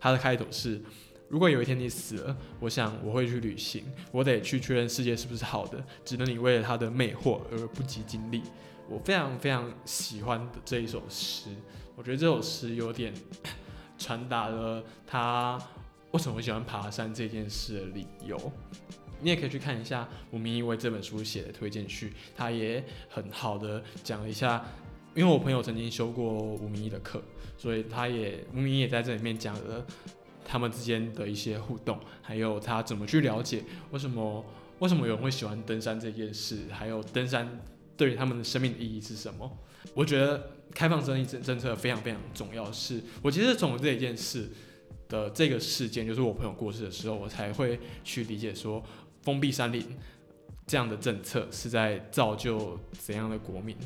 [0.00, 0.80] 它的开头是：
[1.28, 8.42] 如果有一天你死了，我想我会去旅行，我得去确认世界是不是好的，只能你为了它的魅惑而不及经历。
[8.88, 11.50] 我非常非常喜欢的这一首诗，
[11.94, 13.12] 我觉得这首诗有点
[13.98, 15.60] 传达了他
[16.12, 18.52] 为什么喜欢爬山这件事的理由。
[19.20, 24.64] 你也可以去看一下吴明义为这本书写的推荐序，他也很好的讲了一下。
[25.14, 27.20] 因为我朋友曾经修过吴明义的课，
[27.56, 29.84] 所以他也吴明义也在这里面讲了
[30.44, 34.44] 他们之间的一些互动，还有他怎么去了解为什么
[34.78, 37.60] 为什么有人会喜欢登山这件事，还有登山。
[37.98, 39.58] 对于他们的生命的意义是什么？
[39.92, 42.70] 我觉得开放生意政政策非常非常重要。
[42.70, 44.48] 是我其实从这一件事
[45.08, 48.80] 的这个事件，就是我朋友过世的时候，我才会去理解说，
[49.22, 49.84] 封闭山林
[50.64, 53.76] 这样的政策是在造就怎样的国民。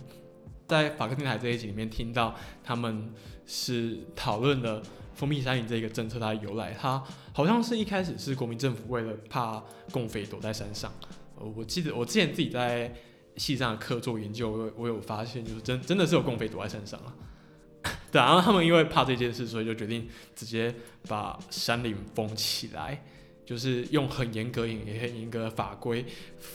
[0.69, 3.11] 在法克电台这一集里面听到，他们
[3.47, 4.83] 是讨论了
[5.15, 6.77] 封闭山林这个政策它的由来。
[6.79, 10.93] 它好像是一开始是国民政府为了怕共匪躲在山上。
[11.39, 12.95] 呃，我记得我之前自己在。
[13.37, 17.15] 系上的课做研究，我我有发现，就是真真的是有共匪躲在山上啊。
[18.13, 20.73] 对，然后他们因为怕这件事，所以就决定直接
[21.09, 23.03] 把山林封起来，
[23.45, 26.05] 就是用很严格、也很严格的法规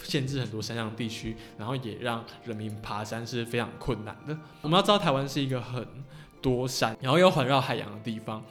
[0.02, 4.38] 限制很多山上地区，然后也让人民爬山是非常困难的。
[4.62, 5.86] 我们要知道，台湾是一个很
[6.40, 8.42] 多山，然后又环绕海洋的地方，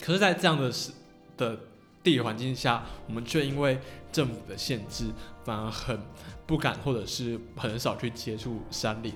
[0.00, 0.92] 可是，在这样的是
[1.38, 1.58] 的
[2.02, 3.78] 地理环境下，我们却因为
[4.10, 5.06] 政府的限制，
[5.44, 5.98] 反而很。
[6.46, 9.12] 不敢，或者是很少去接触山林，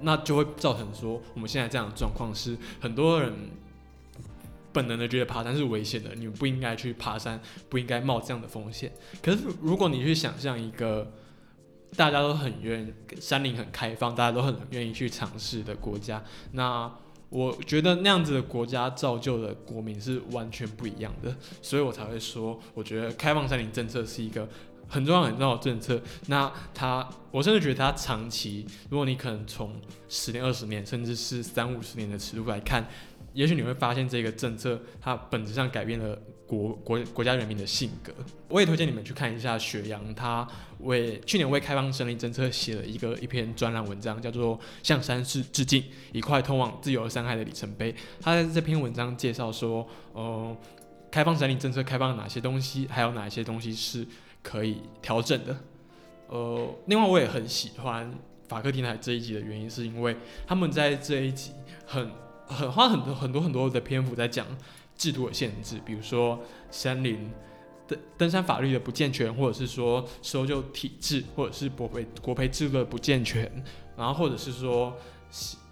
[0.00, 3.32] 那就会造成说我们现在这样的状况是很多人
[4.72, 8.90] 本能的觉得爬山是危险的，你们不应该去爬山，不应该冒这样的风险。
[9.22, 11.12] 可是如果你去想象一个
[11.94, 16.90] 大家都很愿山林很开放，大家都很愿意去尝试的国家，那
[17.28, 24.48] 我觉得那样子的国家造就的国民是完全不一样的，所以我才会说，我觉得开放山林政策是一个。
[24.92, 29.74] 很重要很重要的政策，那它，我甚至觉得它长期，如果你可能从
[30.06, 32.86] 十年、二十年，甚至是三五十年的尺度来看，
[33.32, 36.14] 也许你会发现这个政策它本质上改变了
[36.46, 38.12] 国国国家人民的性格。
[38.48, 40.46] 我也推荐你们去看一下雪阳，他
[40.80, 47.90] 为去年为开放森林政策写了一个一篇专栏文章，叫做《向山市致敬：一块通往自由山海的里程碑》。
[48.20, 50.54] 他在这篇文章介绍说，呃，
[51.10, 54.06] 开放森林政策开放了哪些东西，还有哪些东西是。
[54.42, 55.56] 可以调整的，
[56.28, 58.12] 呃，另外我也很喜欢
[58.48, 61.52] 法克电台这一集的原因，是因为他们在这一集
[61.86, 62.10] 很
[62.46, 64.46] 很花很多很多很多的篇幅在讲
[64.96, 67.30] 制度的限制，比如说山林
[67.86, 73.50] 登登山法律的不健全，或者是说搜救体制，或者是国培国培制度的不健全，
[73.96, 74.94] 然后或者是说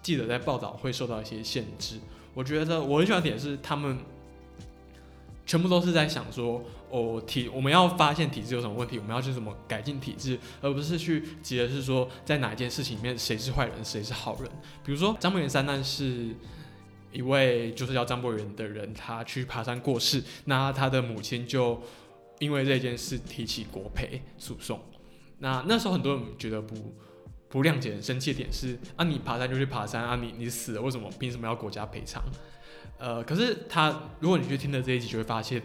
[0.01, 1.99] 记者在报道会受到一些限制。
[2.33, 3.99] 我觉得我很喜欢点是他们。
[5.43, 14.51] 全部都是在想说，哦，体我们要发现体制有什么问题，我们要去怎么改进体制，而不是去急的是说，在哪一件事情里面谁是坏人，谁是好人。
[14.83, 16.35] 比如说张木元三难是
[17.11, 21.81] 一位就是叫张博元的人，他去爬山过世，那他的母亲就
[22.39, 24.79] 因为这件事提起国赔诉讼。
[25.39, 26.75] 那那时候很多人觉得不
[27.49, 32.21] 不谅解、很生气点是啊，你爬山就去爬山啊，你你死了为什么凭什么要国家赔偿？
[32.97, 35.61] 呃，可是他如果你去听了这一集，就会发现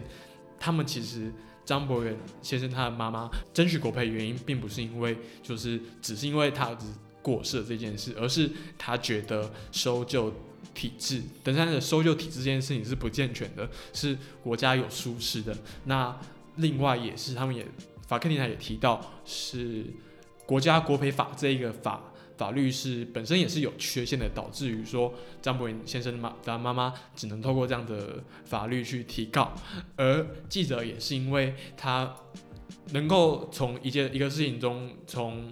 [0.59, 1.31] 他们其实
[1.65, 6.87] 张博元先生他的妈妈争取国赔原因，并不是因为就是只是因为他儿子
[7.21, 10.33] 过世这件事，而是他觉得搜救
[10.73, 15.57] 体制登山的搜救体制这件事情是不健全的，是国家有疏失的。
[15.85, 16.17] 那
[16.55, 17.65] 另外也是他们也
[18.07, 19.85] 法克电台也提到是。
[20.47, 22.01] 国家国赔法这一个法
[22.37, 29.53] 法律是本身也是有缺陷的，导致于说张博云先生妈的妈妈只能透过这样的法律去提告，
[29.95, 32.15] 而记者也是因为他
[32.91, 35.51] 能够从一件一个事情中从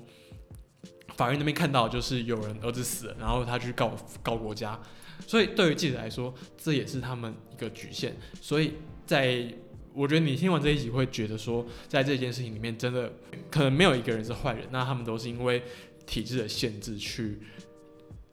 [1.15, 4.79] 法院那边看到，就是有人儿子死了，然后他去告告国家，
[5.25, 8.73] 所以对于记者来说，这也是他们一个局限，所以
[9.05, 9.51] 在。
[9.97, 13.13] 我觉得你听完这一集会觉得说，在这件事情里面，真的
[13.49, 15.63] 可能没有一个人是坏人，那他们都是因为
[16.05, 17.39] 体制的限制去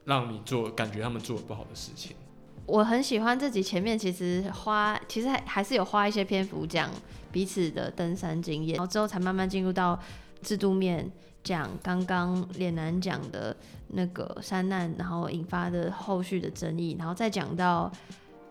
[0.05, 2.15] 让你做，感觉他们做了不好的事情。
[2.65, 6.89] 我很喜欢这集前面其实花，其实还还是有花一些篇幅讲
[7.31, 9.99] 彼此的登山经验，然后之后才慢慢进入到
[10.41, 11.11] 制度面
[11.43, 13.55] 讲刚刚脸男讲的
[13.89, 17.91] 那个山难，然后引发的后续的争议，然后再讲到。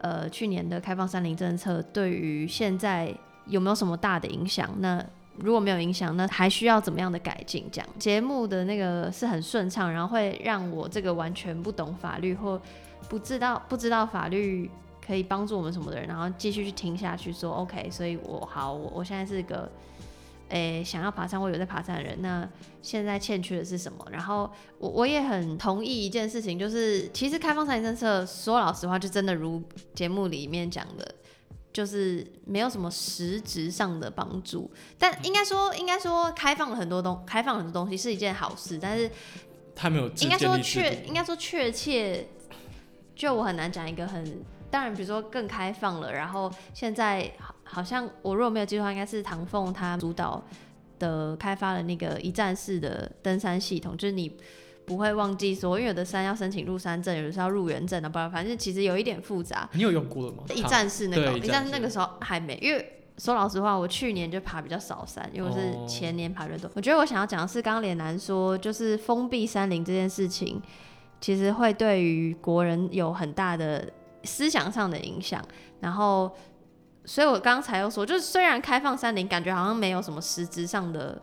[0.04, 4.68] 呃，去年的开放山林政策对于现在有没有什么大的影响？
[4.80, 5.00] 那
[5.36, 7.68] 如果没有影响，那还需要怎么样的改进？
[7.72, 12.60] 这样节目的那个是很顺畅，然后会让我这个完全不懂法律或
[13.08, 14.70] 不知道不知道法律
[15.04, 19.70] 可以帮助我们什么的人，然后继续去听下去，说 OK，所以我好，我我现在是个。
[20.48, 22.46] 诶，想要爬山或有在爬山的人，那
[22.82, 24.06] 现在欠缺的是什么？
[24.10, 29.62] 然后我我也很同意一件事情，就是其实开放山林政策，说老实话，就真的如
[29.94, 31.14] 节目里面讲的，
[31.72, 34.70] 就是没有什么实质上的帮助。
[34.98, 38.78] 但应该说，应该说开放了很多东，开放很多东西是一件好事。
[38.80, 39.10] 但是
[39.74, 42.28] 他没有应该说确，应该说确切，
[43.14, 44.44] 就我很难讲一个很。
[44.70, 50.42] 当然，比如说更开放了，然后现在好好像我如果没有记错，应该是唐凤他主导
[50.98, 54.34] 的开发了那个一站式的登山系统，就是你
[54.86, 59.68] 不会忘记说，因为有的山要申请入山证，有的是要入园证的，不然反正其实有一点复杂。
[59.72, 60.44] 你有用过了吗？
[60.54, 66.70] 一站式那个，一站式那个时候还没，因为说老实话，我去年就爬比较少山，因为我是前年爬越多。
[66.74, 70.60] 我觉得我想要讲的是，刚刚脸男说，就是封闭山林这件事情，
[71.20, 73.88] 其实会对于国人有很大的。
[74.24, 75.44] 思想上的影响，
[75.80, 76.30] 然后，
[77.04, 81.20] 所以我刚才又说，就是虽然开放山林，感觉好像没有什么实质上的，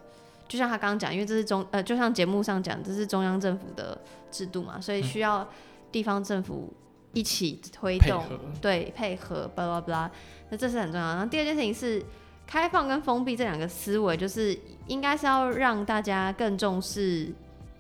[0.50, 3.98] 就像他刚刚讲，因为这是中呃，就像节目上讲，这是中央政府的
[4.30, 5.48] 制度嘛，所以需要
[5.94, 6.74] 地方政府
[7.14, 8.26] 一起推动，
[8.60, 10.12] 对，配合，巴拉巴拉，
[10.50, 11.08] 那这是很重要。
[11.08, 12.04] 然后第二件事情是，
[12.46, 14.58] 开放跟封闭这两个思维，就是
[14.88, 17.32] 应该是要让大家更重视，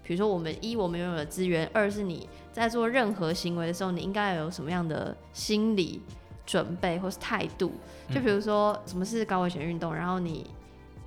[0.04, 2.30] 比如说我们一我们拥有的资源，二是你。
[2.52, 6.02] 在做任何行为的时候，你应该有什么样的心理
[6.46, 7.72] 准备或是态度？
[8.14, 10.50] 就比如说，什么是高危险运动，然后你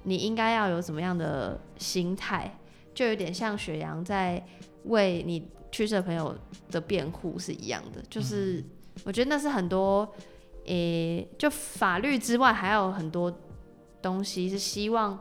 [0.03, 2.59] 你应该要有什么样的心态？
[2.95, 4.45] 就有点像雪阳在
[4.85, 6.37] 为你去世的朋友
[6.71, 8.03] 的辩护是一样的。
[8.11, 8.63] 就是
[9.05, 10.07] 我觉得那是很多，
[10.67, 13.33] 诶，就法律之外还有很多
[14.01, 15.19] 东西是希望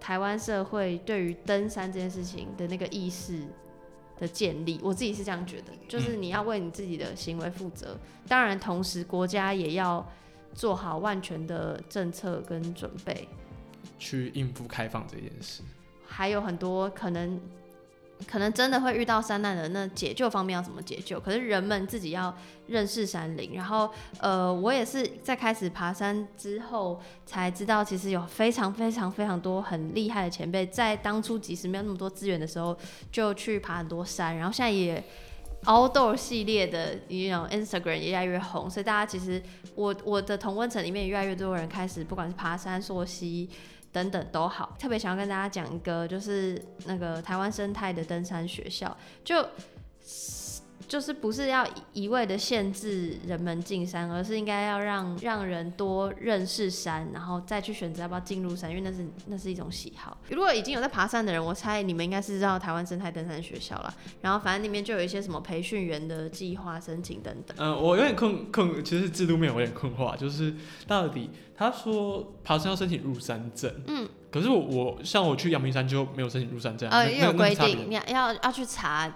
[0.00, 3.44] 台湾社会对于登山这件事情的那个意识。
[4.16, 7.98] 的建立，我自己是这样觉得，就是你要为你自己的行为负责，
[8.28, 10.08] 当然同时国家也要
[10.54, 13.28] 做好万全的政策跟准备，
[13.98, 15.62] 去应付开放这件事，
[16.06, 17.40] 还有很多可能。
[18.28, 21.18] 可能真的会遇到山难的，那解救方面要怎么解救？
[21.18, 22.34] 可是人们自己要
[22.68, 32.74] 认识山林，然后呃，我也是在开始爬山之后才知道，其实有非常非常非常多很厉害的前辈，在当初即使没有那么多资源的时候，
[33.10, 35.02] 就去爬很多山，然后现在也
[35.64, 39.42] outdoor 系列的，你 know Instagram 也越来越红，所以大家其实
[39.74, 43.50] 我我的同温层里面越来越多人开始，不管是爬山溯溪。
[43.94, 49.48] 等等都好，特别想要跟大家讲一个，就是那个台湾生态的登山学校，就。
[50.94, 60.16] 就是不是要一味的限制人们进山，而是应该要让让人多认识山，然后再去选择要不要进入山，因为那是那是一种喜好。
[60.30, 63.92] 如果已经有在爬山的人，我猜你们应该是知道台湾生态登山学校了。
[64.20, 67.56] 然后反正里面就有一些什么培训员的计划申请等等。
[67.58, 70.54] 嗯，我有点困困，其实制度面有点困惑，就是
[70.86, 79.12] 到底他说爬山要申请入山证，嗯，可是我我像我去阳明山就没有申请入山证，呃，也有规定，你要要要去查。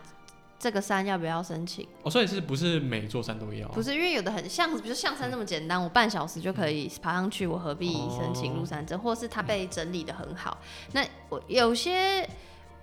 [0.58, 1.86] 这个山要不要申请？
[2.02, 3.68] 哦，所以是不是每座山都要？
[3.68, 8.98] 不是，因为有的很像，比如象山这么简单，我半小时就可以爬上去，我何必申请入山证？
[8.98, 10.58] 或是它被整理的很好？
[10.92, 12.28] 那我有些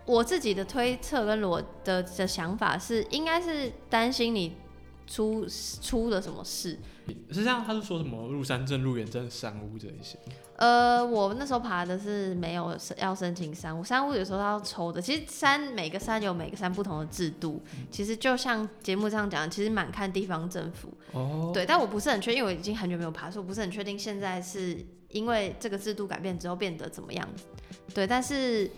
[0.06, 4.56] 我自己的推测跟我的的想法是，应该是担心你
[5.06, 5.46] 出
[5.82, 6.80] 出了什么事。
[7.30, 10.18] 实际上，他是说什么入山证、入园证、山屋这一些。
[10.58, 15.02] 呃，我那时候爬的是没有要申请山屋，山屋有时候要抽的。
[15.02, 20.94] 其实山每个山有每个山不同的制度，其实就像节目上讲，其实蛮看地方政府。
[21.12, 21.52] 哦。
[21.54, 24.78] 对，但我不是很确定，因为我已经很久没有爬，所以我不是很确定现在是
[25.10, 27.28] 因为这个制度改变之后变得怎么样。
[27.94, 28.70] 对，但是，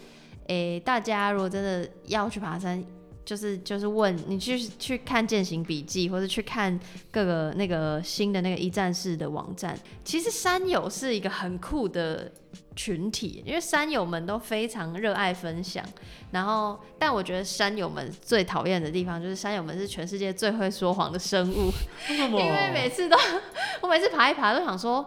[0.48, 2.84] 诶，大家如果真的要去爬山。
[3.28, 6.80] 就是就是问你去去看践行笔记，或者去看
[7.12, 9.78] 各个那个新的那个一站式的网站。
[10.06, 12.32] 其实山友是一个很酷的
[12.74, 15.84] 群体，因为山友们都非常热爱分享。
[16.32, 21.70] 然后，但我觉得山友们最讨厌的地方就是山友们是全世界最会说谎的生物，
[22.10, 23.18] 因为每次都
[23.84, 25.06] 我每次爬一爬都想说。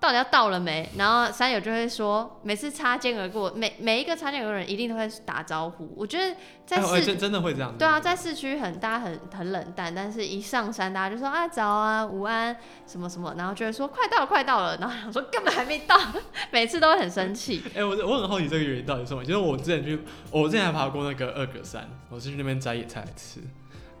[0.00, 0.88] 到底要到了没？
[0.96, 5.92] 然后山友就会说，每次擦肩而过，每每一个擦肩而过的人一定都会打招呼。
[5.94, 6.34] 我觉得
[6.64, 7.76] 在市真的会这样。
[7.76, 15.94] 对啊，在市区很大家很很冷淡，但是一上山大家就说啊早啊午安什么什么，然后就会说快到了快到了，然后想说根本还没到，
[16.50, 17.62] 每次都会很生气。
[17.76, 19.22] 哎，我我很好奇这个原因到底是什么？
[19.22, 23.40] 就是我之前去，我之前还爬过那个二格山，我是去那边摘野菜来吃，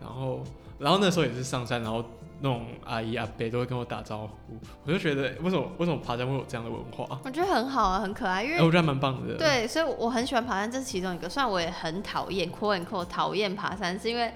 [0.00, 0.42] 然后
[0.80, 2.04] 然后那时候也是上山，然后。
[2.42, 7.20] 那种阿姨阿伯都会跟我打招呼，我就觉得为什么为什么爬山会有这样的文化？
[7.22, 9.36] 我觉得很好啊，很可爱，因为我觉得蛮棒的。
[9.36, 11.28] 对，所以我很喜欢爬山，这是其中一个。
[11.28, 14.32] 虽然我也很讨厌，quote unquote 讨厌爬山，是因为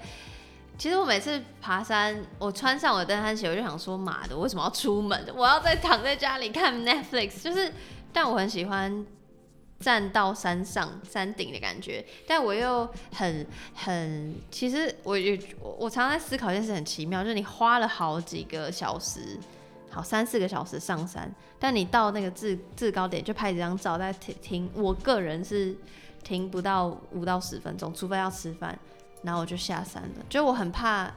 [0.77, 5.25] 其实我每次爬山，我穿上我的登山鞋，我就想说，妈的，为什么要出门？
[5.35, 7.41] 我要再躺在家里看 Netflix。
[7.41, 7.73] 就是，
[8.13, 9.03] 但我很喜欢。
[9.85, 19.37] 站到山上山顶的感觉，但我又很很，其实我也我我常常在思考一件事，很奇妙，就是你花了好几个小时，
[19.91, 25.77] 好三四个小时上山，但你到那个制制高点就拍几张照，再停停，我个人是
[26.23, 28.75] 停不到五到十分钟，除非要吃饭，
[29.21, 31.13] 然后我就下山了，就我很怕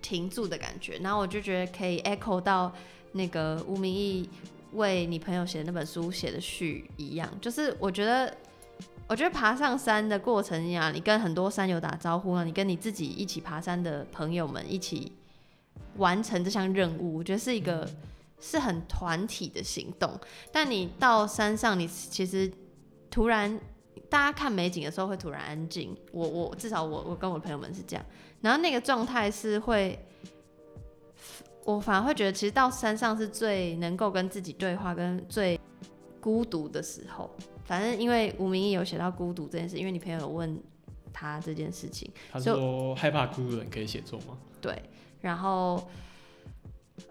[0.00, 2.72] 停住的感觉，然后我就觉得可以 echo 到
[3.10, 4.30] 那个吴明义。
[4.74, 8.36] 为你朋友写的那本书写的序一样，就是我觉得，
[9.08, 15.12] 我觉得爬上山的过程呀，你跟很多山友打招呼啊，你跟你自己一起爬山的朋友们一起
[15.96, 17.88] 完成这项任务，我觉得是一个
[18.40, 20.18] 是很团体的行动。
[20.52, 22.50] 但你到山上，你其实
[23.10, 23.58] 突然
[24.08, 28.04] 大家看美景的时候会突然安静，我我至少我我跟我朋友们是这样，
[28.40, 29.98] 然后那个状态是会。
[31.64, 35.58] 我反而会觉得，其实到山上是最能够跟自己对话、跟最
[36.20, 37.30] 孤独的时候。
[37.64, 40.62] 反正因为吴明义有写到孤独这件事，因为你朋友有问
[41.14, 44.36] 他这件事情，他说害怕孤独的人可以写作吗？
[44.60, 44.82] 对，
[45.22, 45.82] 然后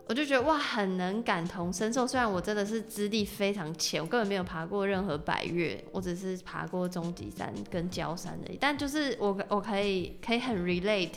[0.06, 2.06] 我就觉得哇，很能感同身受。
[2.06, 8.58] 虽然我真的是资历非常浅，我根本没有爬过任何百越，我只是爬过终极山跟焦山而已。
[8.62, 11.14] 但就是我我可以可以很 relate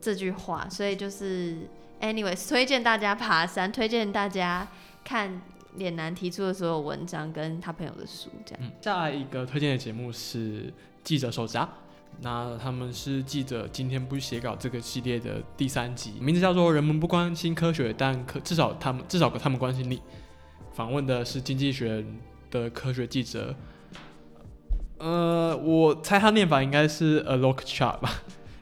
[0.00, 1.56] 这句话，所以就是。
[2.00, 4.66] Anyways，推荐大家爬山，推荐大家
[5.04, 5.40] 看
[5.74, 8.72] 脸男提出的所有文章跟他朋友的书，这样。
[8.80, 10.72] 下一个推荐的节目是
[11.04, 11.68] 记者手札，
[12.22, 19.98] 那他们是记者今天不写稿这个系列的第三集，名字叫做《人们不关心科学，但可至少他们至少他们关心你》。
[20.72, 22.02] 访问的是经济学
[22.50, 23.54] 的科学记者，
[24.96, 28.10] 呃，我猜他念法应该是 a l o c k chart” 吧。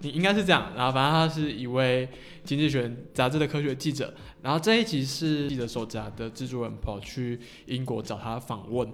[0.01, 2.07] 你应该是这样，然后反正他是一位
[2.45, 8.89] 《经济学》杂志的科学记者，然后这一集是记者手札的制作人跑去英国找他访问，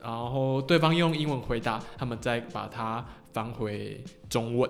[0.00, 4.68] 然后对方用英文回答，他们再把它翻回中文。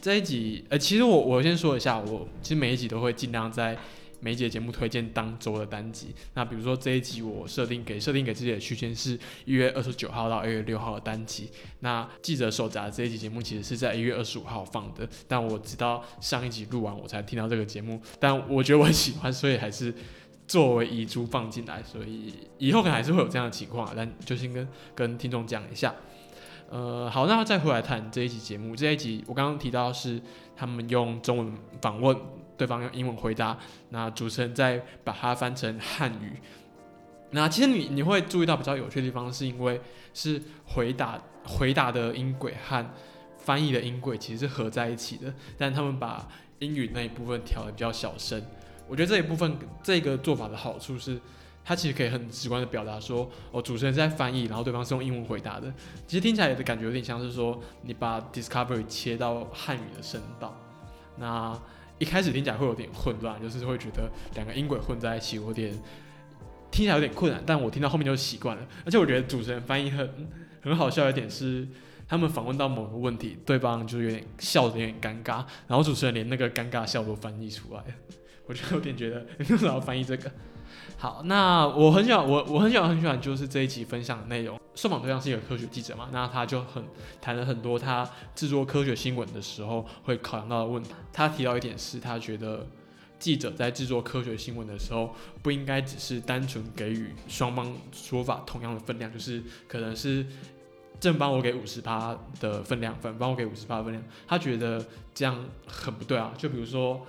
[0.00, 3.76] 这一集，呃，其实我我先说一下，我其实每一集都会尽量在。
[4.20, 11.50] 每节节目推荐当周的单集，那比如说这一集我设定给设定给自己的区间是一月二十九号到二月六号的单集。
[11.80, 19.94] 那记者手札这一集节目其实是在一月二十五号放的，但我直到上一集录完我才听到这个节目，但我觉得我很喜欢，所以还是
[20.46, 21.82] 作为遗珠放进来。
[21.82, 25.94] 所以以后可能还是会有这样的情况，但就先跟跟听众讲一下。
[26.68, 30.20] 呃，好，那再回来谈这一集节目，这一集我刚刚提到是
[30.54, 32.16] 他们用中文访问。
[32.60, 33.58] 对方用英文回答，
[33.88, 36.36] 那主持人再把它翻成汉语。
[37.30, 39.80] 那其实你你会注意到比较有趣的地方，是因为
[40.12, 42.84] 是回答回答的音轨和
[43.38, 48.42] 翻译的音轨其实是合在一起的，但他们把英语那一部分调的比较小声。
[48.86, 51.18] 我觉得这一部分这个做法的好处是，
[51.64, 55.72] 他其实可以很直观的表达说，哦，主持人在翻译，然后对方是用英文回答的。
[56.06, 60.54] 其实听起来的感觉有点像是说，你把 Discovery 切到汉语的声道。
[61.16, 61.56] 那
[62.00, 65.70] 一开始听起来会有点混乱，就是会觉得两个音轨混在一起，有点
[66.70, 67.40] 听起来有点困难。
[67.46, 68.66] 但我听到后面就习惯了。
[68.86, 70.10] 而且我觉得主持人翻译很
[70.62, 71.68] 很好笑一点是，
[72.08, 77.84] 他们访问到某个问题，对方就有点笑的有点尴尬，然后主持人连那个尴尬笑都翻译出来，
[78.46, 80.32] 我就有点觉得你为什么要翻译这个？
[81.00, 84.60] 好，那我很喜欢我我很喜欢很喜欢就是这一集分享的内容。
[84.74, 86.84] 受访对象是一个科学记者嘛，那他就很
[87.22, 90.90] 谈了很多他制作科学新闻的时候会考量到的问题。
[91.10, 92.66] 他提到一点是，他觉得
[93.18, 100.26] 记者在制作科学新闻的时候，不应该只是单纯给予双方说法同样的分量，就是可能是
[101.00, 104.04] 正方我给五十趴的分量，反方我给五十趴分量。
[104.28, 104.84] 他觉得
[105.14, 106.34] 这样很不对啊。
[106.36, 107.00] 就比如说。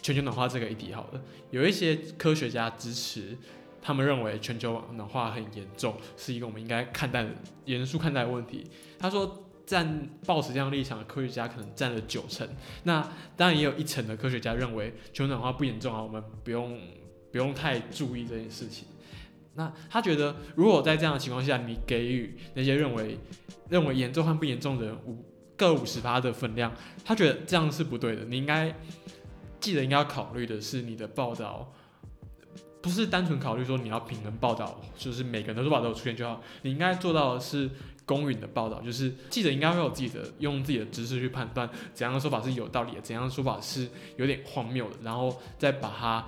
[0.00, 1.20] 全球暖化这个议题，好了，
[1.50, 3.36] 有一些科学家支持，
[3.82, 7.26] 他们认为全球暖化很严重，是一个我们应该看待
[7.64, 8.64] 严肃看待的问题。
[8.98, 12.48] 他说，占抱持这样立场的科学家可能占了九成，
[12.84, 16.80] 那当然也有一成的科学家认为全球暖化不严重啊，我们不用
[17.30, 18.86] 不用太注意这件事情。
[19.54, 23.18] 那他觉得，如果在这样的情况下，你给予那些认为
[23.68, 25.24] 认为严重和不严重的人五
[25.56, 26.72] 各五十趴的分量，
[27.04, 28.74] 他觉得这样是不对的，你应该。
[29.60, 31.72] 记得应该要考虑的是，你的报道
[32.80, 36.40] 不是单纯考虑说你要平衡报道，就是每个人的说法都有出现就好。
[36.62, 37.68] 你应该做到的是
[38.06, 46.24] 公允的报道，就是记者应该会有自己的用自己的知识去判断怎样的说法是有道理的，怎样的说法是有点荒谬的，然后再把它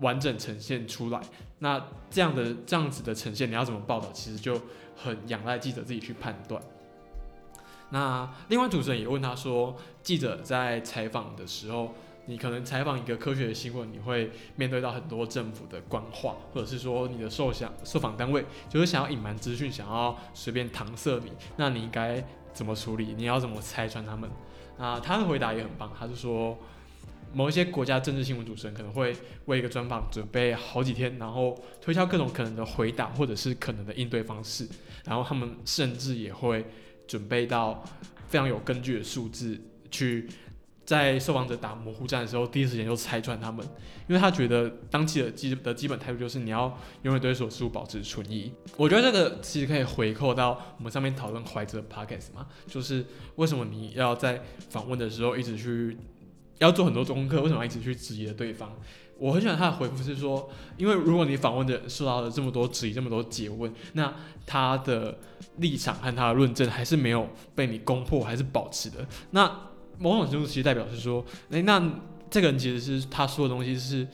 [0.00, 1.20] 完整呈现出来。
[1.58, 4.58] 那这样的这样子的呈现，你要怎么报道，其实就
[4.96, 6.60] 很仰赖记者自己去判断。
[7.90, 11.94] 那另外主持人也问他说，记者在采访的时候。
[12.26, 23.14] 你可能采访一个科学的新闻，你会面对到很多政府的官话，或者是说你的受想受访单位就是想要隐瞒资讯，想要随便搪塞你，那你应该怎么处理？
[23.16, 24.30] 你要怎么拆穿他们？
[24.78, 26.56] 那他的回答也很棒，他是说
[27.32, 29.16] 某一些国家政治新闻主持人可能会
[29.46, 34.68] 为一个专访准备好几天，然后推销各种可能的回答或者是可能的应对方式，
[35.04, 36.64] 然后他们甚至也会
[37.08, 37.82] 准备到
[38.28, 39.60] 非常有根据的数字
[39.90, 40.28] 去。
[40.92, 43.66] 在受访者打模糊战的时候，第一时间就拆穿他们，
[44.06, 48.52] 因为他觉得当记者基的基本态度就是你要永远对所事物保持存疑。
[48.76, 55.96] 我觉得这个其实可以回扣到我们上面讨论怀哲 podcast 嘛，就是为什么你要在访问的时候一直去
[56.58, 58.70] 要做很多功课，为什么一直去质疑对方？
[59.18, 64.12] 我很喜欢他的回复是说，因为如果你访问的受到了这么多质疑、这么多诘问，那
[64.44, 65.16] 他的
[65.56, 69.06] 立场和他的论证还是没有被你攻破，还是保持的。
[69.30, 69.50] 那
[69.98, 71.82] 某种程度其实代表是说，诶，那
[72.30, 74.06] 这个人其实是他说的东西是，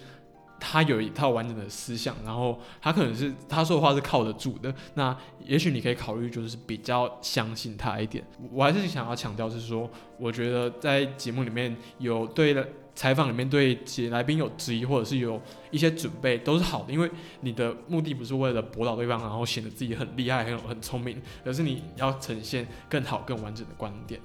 [0.61, 4.74] 他有一套完整的思想，然后他可能是他说的话是靠得住的。
[4.95, 8.24] 那也许你可以考虑就是比较相信他一点。
[8.51, 12.57] 我还是想要强调是说，我觉得在节目里面有对
[12.97, 13.79] 采访里面对
[14.11, 17.09] 来宾有质疑，或者是有一些准备都是好的，因为
[17.43, 24.20] 你的目的不是为了驳倒对方，然后显得自己很厉害、很有很聪明，而是你要呈现更好、更完整的观点。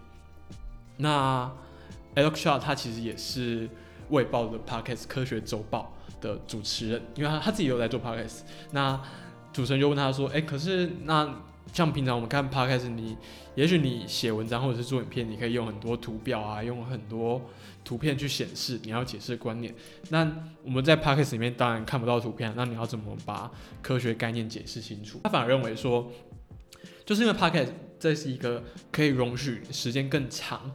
[1.04, 1.52] 那
[2.16, 3.68] Alex Shaw 他其实也是
[4.10, 8.40] 《卫报》的 Podcast 科学周报的主持人，因为他他自己有在做 Podcast。
[8.72, 8.98] 那
[9.52, 11.42] 主持人就问他说：“哎，可是那
[11.74, 13.18] 像平常我们看 Podcast，你
[13.56, 17.42] 也许你写文章或者是做影片，你可以用很多图表啊，用很多
[17.84, 19.76] 图片去显示你要解释观念。
[20.10, 20.26] 那
[20.64, 23.52] 我们在 Podcast 里面当然看不到图片，那你要怎么把
[23.82, 26.10] 科学概念解释清楚？”他反而认为说，
[27.06, 27.74] 就是因为 Podcast。
[28.04, 30.70] 这是一个可以容许时间更长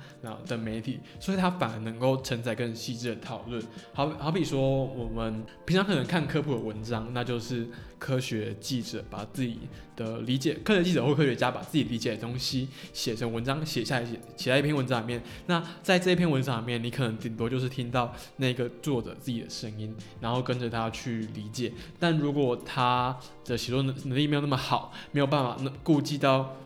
[0.46, 3.62] 的媒体，所以它反而能够承载更细致的讨论。
[3.92, 7.68] 好好比说，我们平常可能看科普的文章，那就是
[7.98, 9.58] 科学记者把自己
[9.94, 15.22] 的理解，科学记者或科学家把自己理解的东西写成文章，写下来，写写在一篇文章里面。
[15.48, 21.74] 那在这一篇文章里面，你可能顶多就是听到那个作者自己的声音，然后跟着他去理解。
[21.98, 23.14] 但如果他
[23.44, 26.56] 的写作能能力没有那么好，没有办法那顾及到。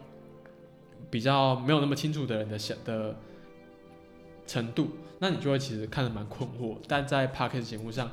[1.12, 3.14] 比较没有那么清楚的人的想的
[4.46, 6.78] 程度，那你就会其实看得蛮困惑。
[6.88, 8.10] 但在 p a r k e s 节目上，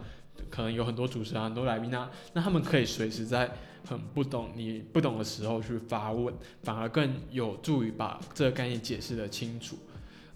[0.49, 3.49] 可能有很多主持人、很多来宾啊，那他们可以随时在
[3.87, 9.77] 很不懂你不懂的时候去发问，反而更有助于把这个概念解释的清楚。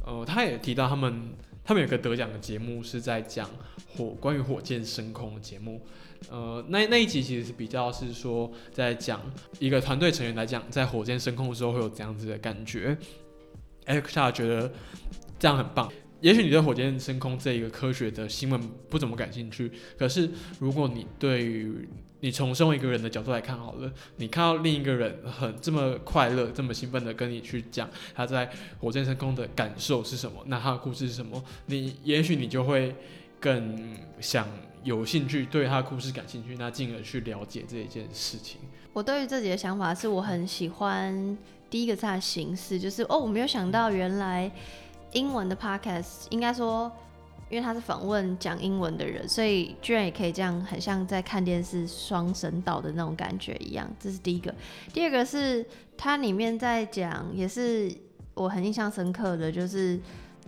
[0.06, 1.34] 呃，他也提到他们
[1.66, 3.50] 他们有个得奖的节目是在讲
[3.90, 5.82] 火关于火箭升空的节目。
[6.30, 9.22] 呃，那那一集其实是比较是说，在讲
[9.60, 12.98] 一个团队成员来讲，在火箭升空的时候会有这样子的感觉。
[13.86, 14.72] Alexa 觉得
[15.38, 18.60] 这样很棒，也许你对火箭升空这一个科学的新闻
[18.90, 21.88] 不怎么感兴趣，可是如果你对于
[22.22, 28.50] 你从身为一个人的角度来看好了，你看到另一个人很这么快乐、这么兴奋的跟你去讲他在
[28.80, 32.96] 火箭升空的感受是什么，那他的故事是什么，你也许你就会
[33.42, 33.78] 更
[34.22, 34.48] 想
[34.84, 38.60] 有兴趣对他的故事感兴趣，那进而去了解这一件事情。
[38.92, 41.38] 我对于自己的想法是我很喜欢
[41.70, 44.52] 第一个是它的形式，就是哦，我没有想到原来
[45.14, 46.92] 英文的 podcast 应该说。
[47.50, 53.88] 因为他是访问讲英文的人，所以居然也可以这样，很像在看电视双声道的那种感觉一样。
[54.00, 54.52] 这是第一个。
[54.92, 55.64] 第二个是
[55.96, 57.96] 它里面在讲，也是
[58.34, 60.00] 我很印象深刻的，就是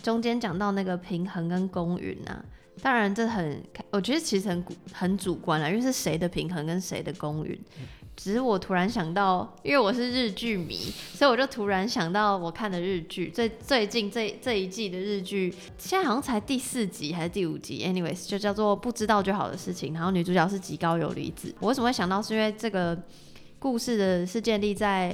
[0.01, 2.43] 中间讲到那个平衡跟公允啊。
[2.81, 7.59] 当然这很，我觉得其实很很主观了，因为是谁的平衡跟谁的公允。
[8.15, 10.75] 只是我突然想到，因为我是日剧迷，
[11.13, 19.93] 所以我就突然想到我看的日剧，最最近这这一季的日剧，现在好像才第四集还是第五集，anyways 就叫做不知道就好的事情。
[19.93, 21.53] 然后女主角是极高游离子。
[21.59, 22.21] 我为什么会想到？
[22.21, 22.97] 是因为这个
[23.59, 25.13] 故事的是建立在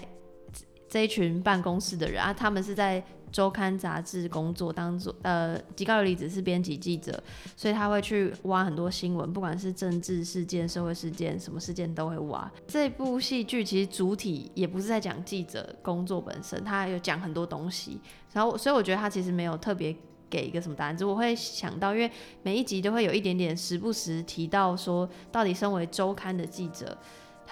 [0.88, 3.04] 这一群办公室的人啊，他们是在。
[3.32, 7.24] 周刊杂志工作当做呃，吉高由里子是编辑记者，
[7.56, 12.52] 所以他会去挖很多新闻，不管是政治事件、社会事件，什么事件都会挖。
[12.68, 18.00] 这部戏剧其实主体也不是在讲记者工作本身，他有讲很多东西。
[18.34, 19.96] 然后，所以我觉得他其实没有特别
[20.30, 22.12] 给一个什么答案，只我会想到，因为
[22.44, 26.98] 每一集都会有一点点时不时提到说，到底身为周刊的记者。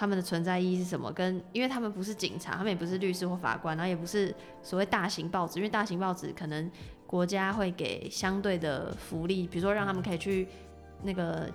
[0.00, 1.12] 他们的存在意义是什么？
[1.12, 6.70] 跟因为他们不是警察，他们也不是律师或法官，然后也不是所谓大型报纸，因为大型报纸可能
[7.06, 10.48] 国家会给相对的福利，比如说让他们可以去
[11.02, 11.50] 那个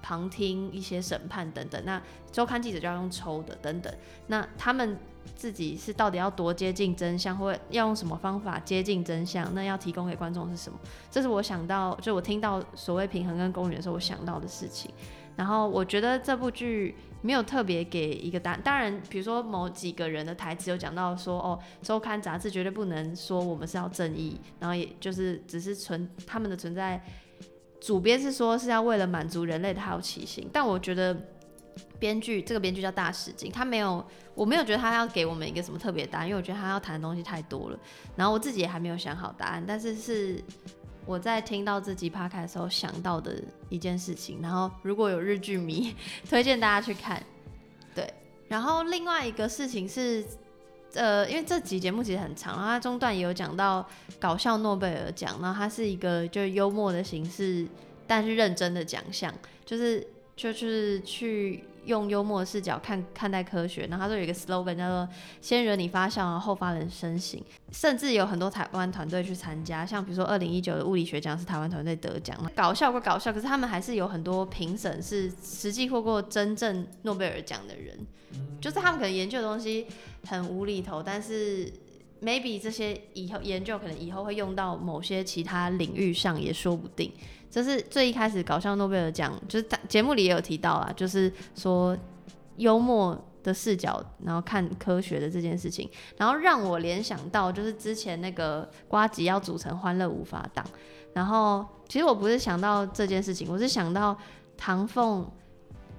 [0.00, 1.84] 旁听一些审判等等。
[1.84, 3.92] 那周刊记者就要用抽的等等。
[4.28, 4.96] 那他们
[5.34, 9.52] 自己是到底要多接近真相，或要用什么方法接近真相？
[9.56, 10.78] 那要提供给观众是什么？
[11.10, 14.88] 这是我想到，就我听到所谓平衡跟公允的时候，我想到的事情。
[15.34, 16.94] 然后我觉得这部剧。
[17.20, 27.02] 没有特别给一个答案，当然，比如说某几个人的台词有讲到说，哦，周刊杂志绝对不能说我们是要正义，然后也就是只是存他们的存在，
[27.80, 31.16] 主编是说是要为了满足人类的好奇心，但我觉得
[31.98, 34.04] 编剧这个编剧叫大使劲，他没有，
[34.34, 37.78] 我没有觉得他要给我们一个什么特别答案，因为我觉得他要谈的东西太多了，
[38.14, 40.42] 然后我自己也还没有想好答案，但是是。
[41.08, 45.96] 我在听到这集 podcast 的时候想到的一件事情，然后如果有日剧迷，
[46.28, 47.24] 推荐大家去看。
[47.94, 48.12] 对，
[48.46, 50.22] 然后另外一个事情是，
[50.92, 53.88] 呃，因为这集节目其实很长，然后它中段也有讲到
[54.20, 57.66] 搞笑诺贝尔奖，然后它是一个就是幽默的形式，
[58.06, 59.32] 但是认真的奖项，
[59.64, 60.06] 就是
[60.36, 61.64] 就是去。
[61.84, 65.08] 用幽默视角看看待科学，然后他说有一个 slogan 叫做
[65.40, 67.40] “先惹你发笑，然后发人深省”，
[67.70, 77.98] 甚至有很多台湾团队去参加，像比如说二零一九的物理学奖是台湾团队得奖，搞笑归搞笑，可是他们还是有很多评审是实际获过真正诺贝尔奖的人，
[78.60, 79.86] 就是他们可能研究的东西
[80.26, 81.70] 很无厘头，但是
[82.22, 87.12] maybe 这些以后研究可能以后会用到某些其他领域上也说不定。
[87.50, 91.96] 这是最一开始搞笑诺贝尔奖，就是节目里也有提到啊，就是说
[92.56, 93.16] 幽默
[93.48, 100.64] 的视角，然后看科学的这件事情，然后让我联想到就是之前那个瓜吉要组成欢乐无法党，
[101.14, 104.16] 然后其实我不是想到这件事情，我是想到
[104.56, 105.28] 唐凤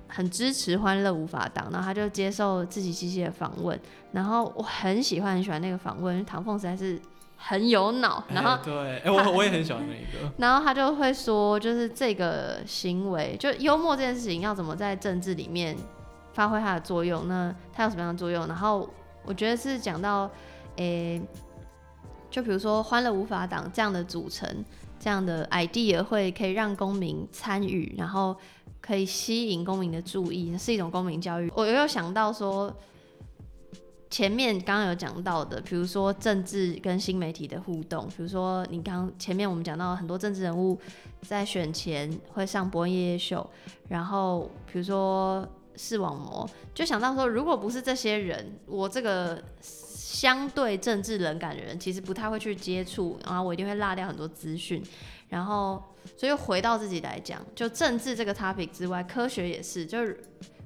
[0.08, 3.80] 很支持欢乐无法党，然后他就接受自己机器的访问，
[4.12, 7.02] 然后我很喜欢很喜欢那个访问，唐凤实在是。
[7.42, 10.30] 很有脑，然后对，哎，我我也很喜欢那个。
[10.40, 15.74] 然后他就会说，就是这个行为，就幽默这件事情要怎么在政治里面
[16.34, 17.28] 发挥它的作用？
[17.28, 18.48] 那它有什么样的作用？
[18.48, 18.90] 然后
[19.24, 20.30] 我觉得是讲到，
[20.78, 21.22] 诶，
[22.30, 24.48] 就比如说欢乐无法党这样的组成，
[25.00, 28.36] 这样的 idea 会可以让公民参与，然后
[28.82, 31.52] 可以吸引公民的注意，是一种公民教育。
[31.56, 32.74] 我有想到说。
[34.12, 40.76] 前面刚刚有讲到的，比如说政治跟新媒体的互动，比如说你刚前面我们讲到很多政治人物
[41.22, 43.48] 在选前会上《播夜夜秀》，
[43.88, 45.48] 然后比如说
[45.80, 54.84] 视网膜，就想到说，如果不是这些人，我这个相对政治冷感的人，其实不太会去接触，然后我一定会落掉很多资讯，
[55.30, 55.82] 然后
[56.18, 60.22] 所以回到自己来讲，就政治这个 topic 之外，科学也是，就是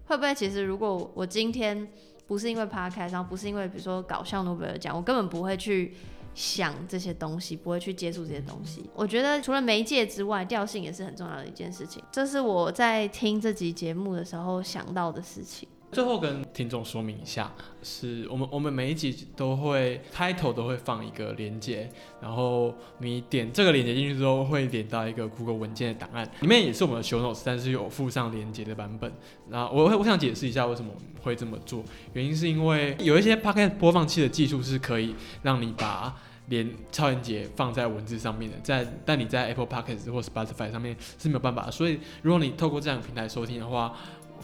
[0.07, 1.87] 会不会其实如果我今天。
[2.25, 5.93] 不是因为 podcast，然后不是因为比如说搞笑诺贝尔奖，我根本不会去
[6.35, 8.89] 想这些东西，不会去接触这些东西。
[8.95, 12.03] 我觉得除了媒介之外，调性也是很重要的一件事情。
[12.11, 15.67] 这是我在听这集节目的时候想到的事情。
[15.93, 21.87] 最后跟听众说明一下，是我们我们每一集都会开头都会放一个连接，
[22.19, 29.11] 然后你点这个连接进去之后，会连到一个 Google 文件的档案，里面也是我们的 Show Notes，但是有附上连接的版本。
[29.49, 30.91] 那我会我想解释一下为什么
[31.21, 31.83] 会这么做，
[32.13, 36.15] 原因是因为有一些 Podcast 播放器的技术是可以让你把
[36.47, 43.95] 连超连接放在文字上面的，在但你在 Apple Podcast 或 Spotify 上面是没有办法，所以如果你透过这样的平台收听的话，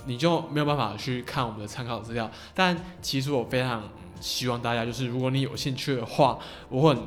[0.05, 2.29] 你就没有办法去看我们的参考资料。
[2.53, 3.89] 但其实我非常
[4.19, 6.39] 希望大家，就是如果你有兴趣的话，
[6.69, 6.97] 我很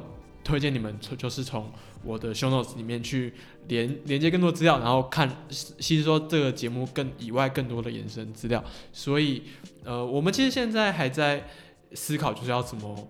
[0.45, 1.71] 推荐你们就是从
[2.05, 3.35] 我的 Show Notes 里面去
[3.69, 8.63] 连连接更多资料，然后看吸收这个节目更以外更多的延伸资料。
[8.93, 9.43] 所以，
[9.85, 11.49] 呃，我们其实现在还在
[11.95, 13.09] 思考，就是要怎么。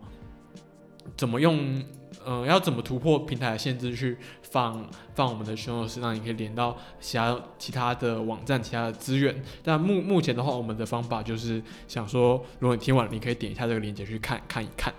[1.17, 1.83] 怎么用？
[2.25, 4.17] 嗯，要怎么突破平台的限制去
[4.53, 9.43] 放放我们的 show notes，让你可以连到其他其他的网站、其他的资源？
[9.65, 14.93] 但目目前的话，我们的方法就是想说，如果你听完，你可以点一下这个链接去看看一看。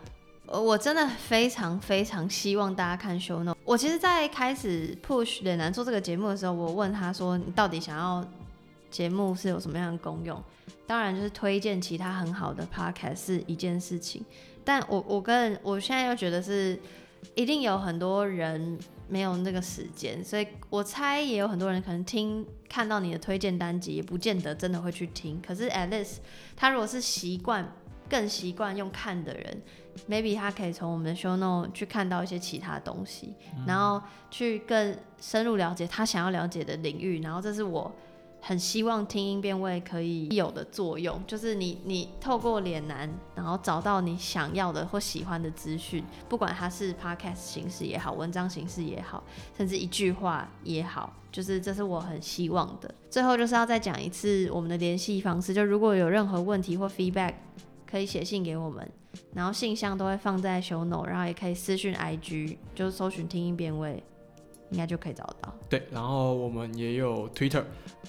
[0.47, 3.55] 呃，我真的非常非常希望大家看 show notes。
[3.63, 8.23] 我其实，在开始 push 脸男做这个节目的时候，我问他说：“你到底想要
[8.91, 10.41] 节目是有什么样的功用？”
[10.85, 14.23] 当然，就是推荐其他很好的 podcast 是一件事情。
[14.65, 16.77] 但我我跟我现在又觉得是，
[17.35, 18.77] 一定有很多人
[19.13, 25.39] 没有那个时间，所以我猜也有很多人可能听看到你的推荐单集，也不见得真的会去听。
[25.45, 26.15] 可是 Alice，
[26.55, 27.71] 他如果是习惯
[28.09, 29.61] 更习惯用看的人
[30.09, 33.35] ，maybe 他可以从我们的 show no 去看到一些其他东西，
[33.67, 34.01] 然后
[34.31, 37.93] 去更深入了解他想要了解的领域，然后这是我。
[38.45, 49.23] 很希望听音辨位可以有的作用，就是你你透过脸男，然后找到你想要的或喜欢的资讯，不管它是 podcast 形式也好，文章形式也好，
[49.55, 52.93] 甚至一句话也好，就是这是我很希望的。
[53.09, 57.35] 最后就是要再讲一次我们的联系方式，就如果有任何问题或 feedback，
[57.89, 58.91] 可以写信给我们，
[59.33, 64.03] 然后信箱都会放在 show note，然后也可以私讯 IG，就是搜寻听音辨位。
[64.73, 65.53] 应该就可以找得到。
[65.69, 67.63] 对，然后我们也有 Twitter，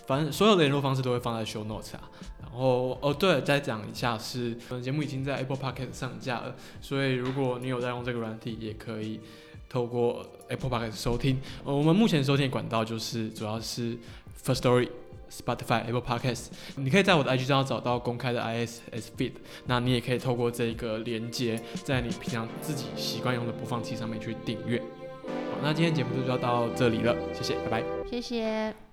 [0.06, 2.10] 反正所有的联络方式都会放在 Show Notes 啊。
[2.40, 9.20] 然后哦，对，再讲一下是，节目已经在 Apple Podcast 上架了，所以如果你有在用这个软体，也可以
[9.68, 11.40] 透过 Apple Podcast 收听。
[11.64, 13.98] 呃，我们目前收听管道就是主要是
[14.44, 14.88] First Story、
[15.30, 16.46] Spotify、Apple Podcast。
[16.76, 19.32] 你可以在我的 IG 上找到公开的 ISS Feed，
[19.66, 24.80] 那你也可以透过这个连接，在你平常自己习惯用的播放器上面去订阅。
[25.26, 28.83] 好那今天节目就要到这里了，谢谢，拜拜，谢谢。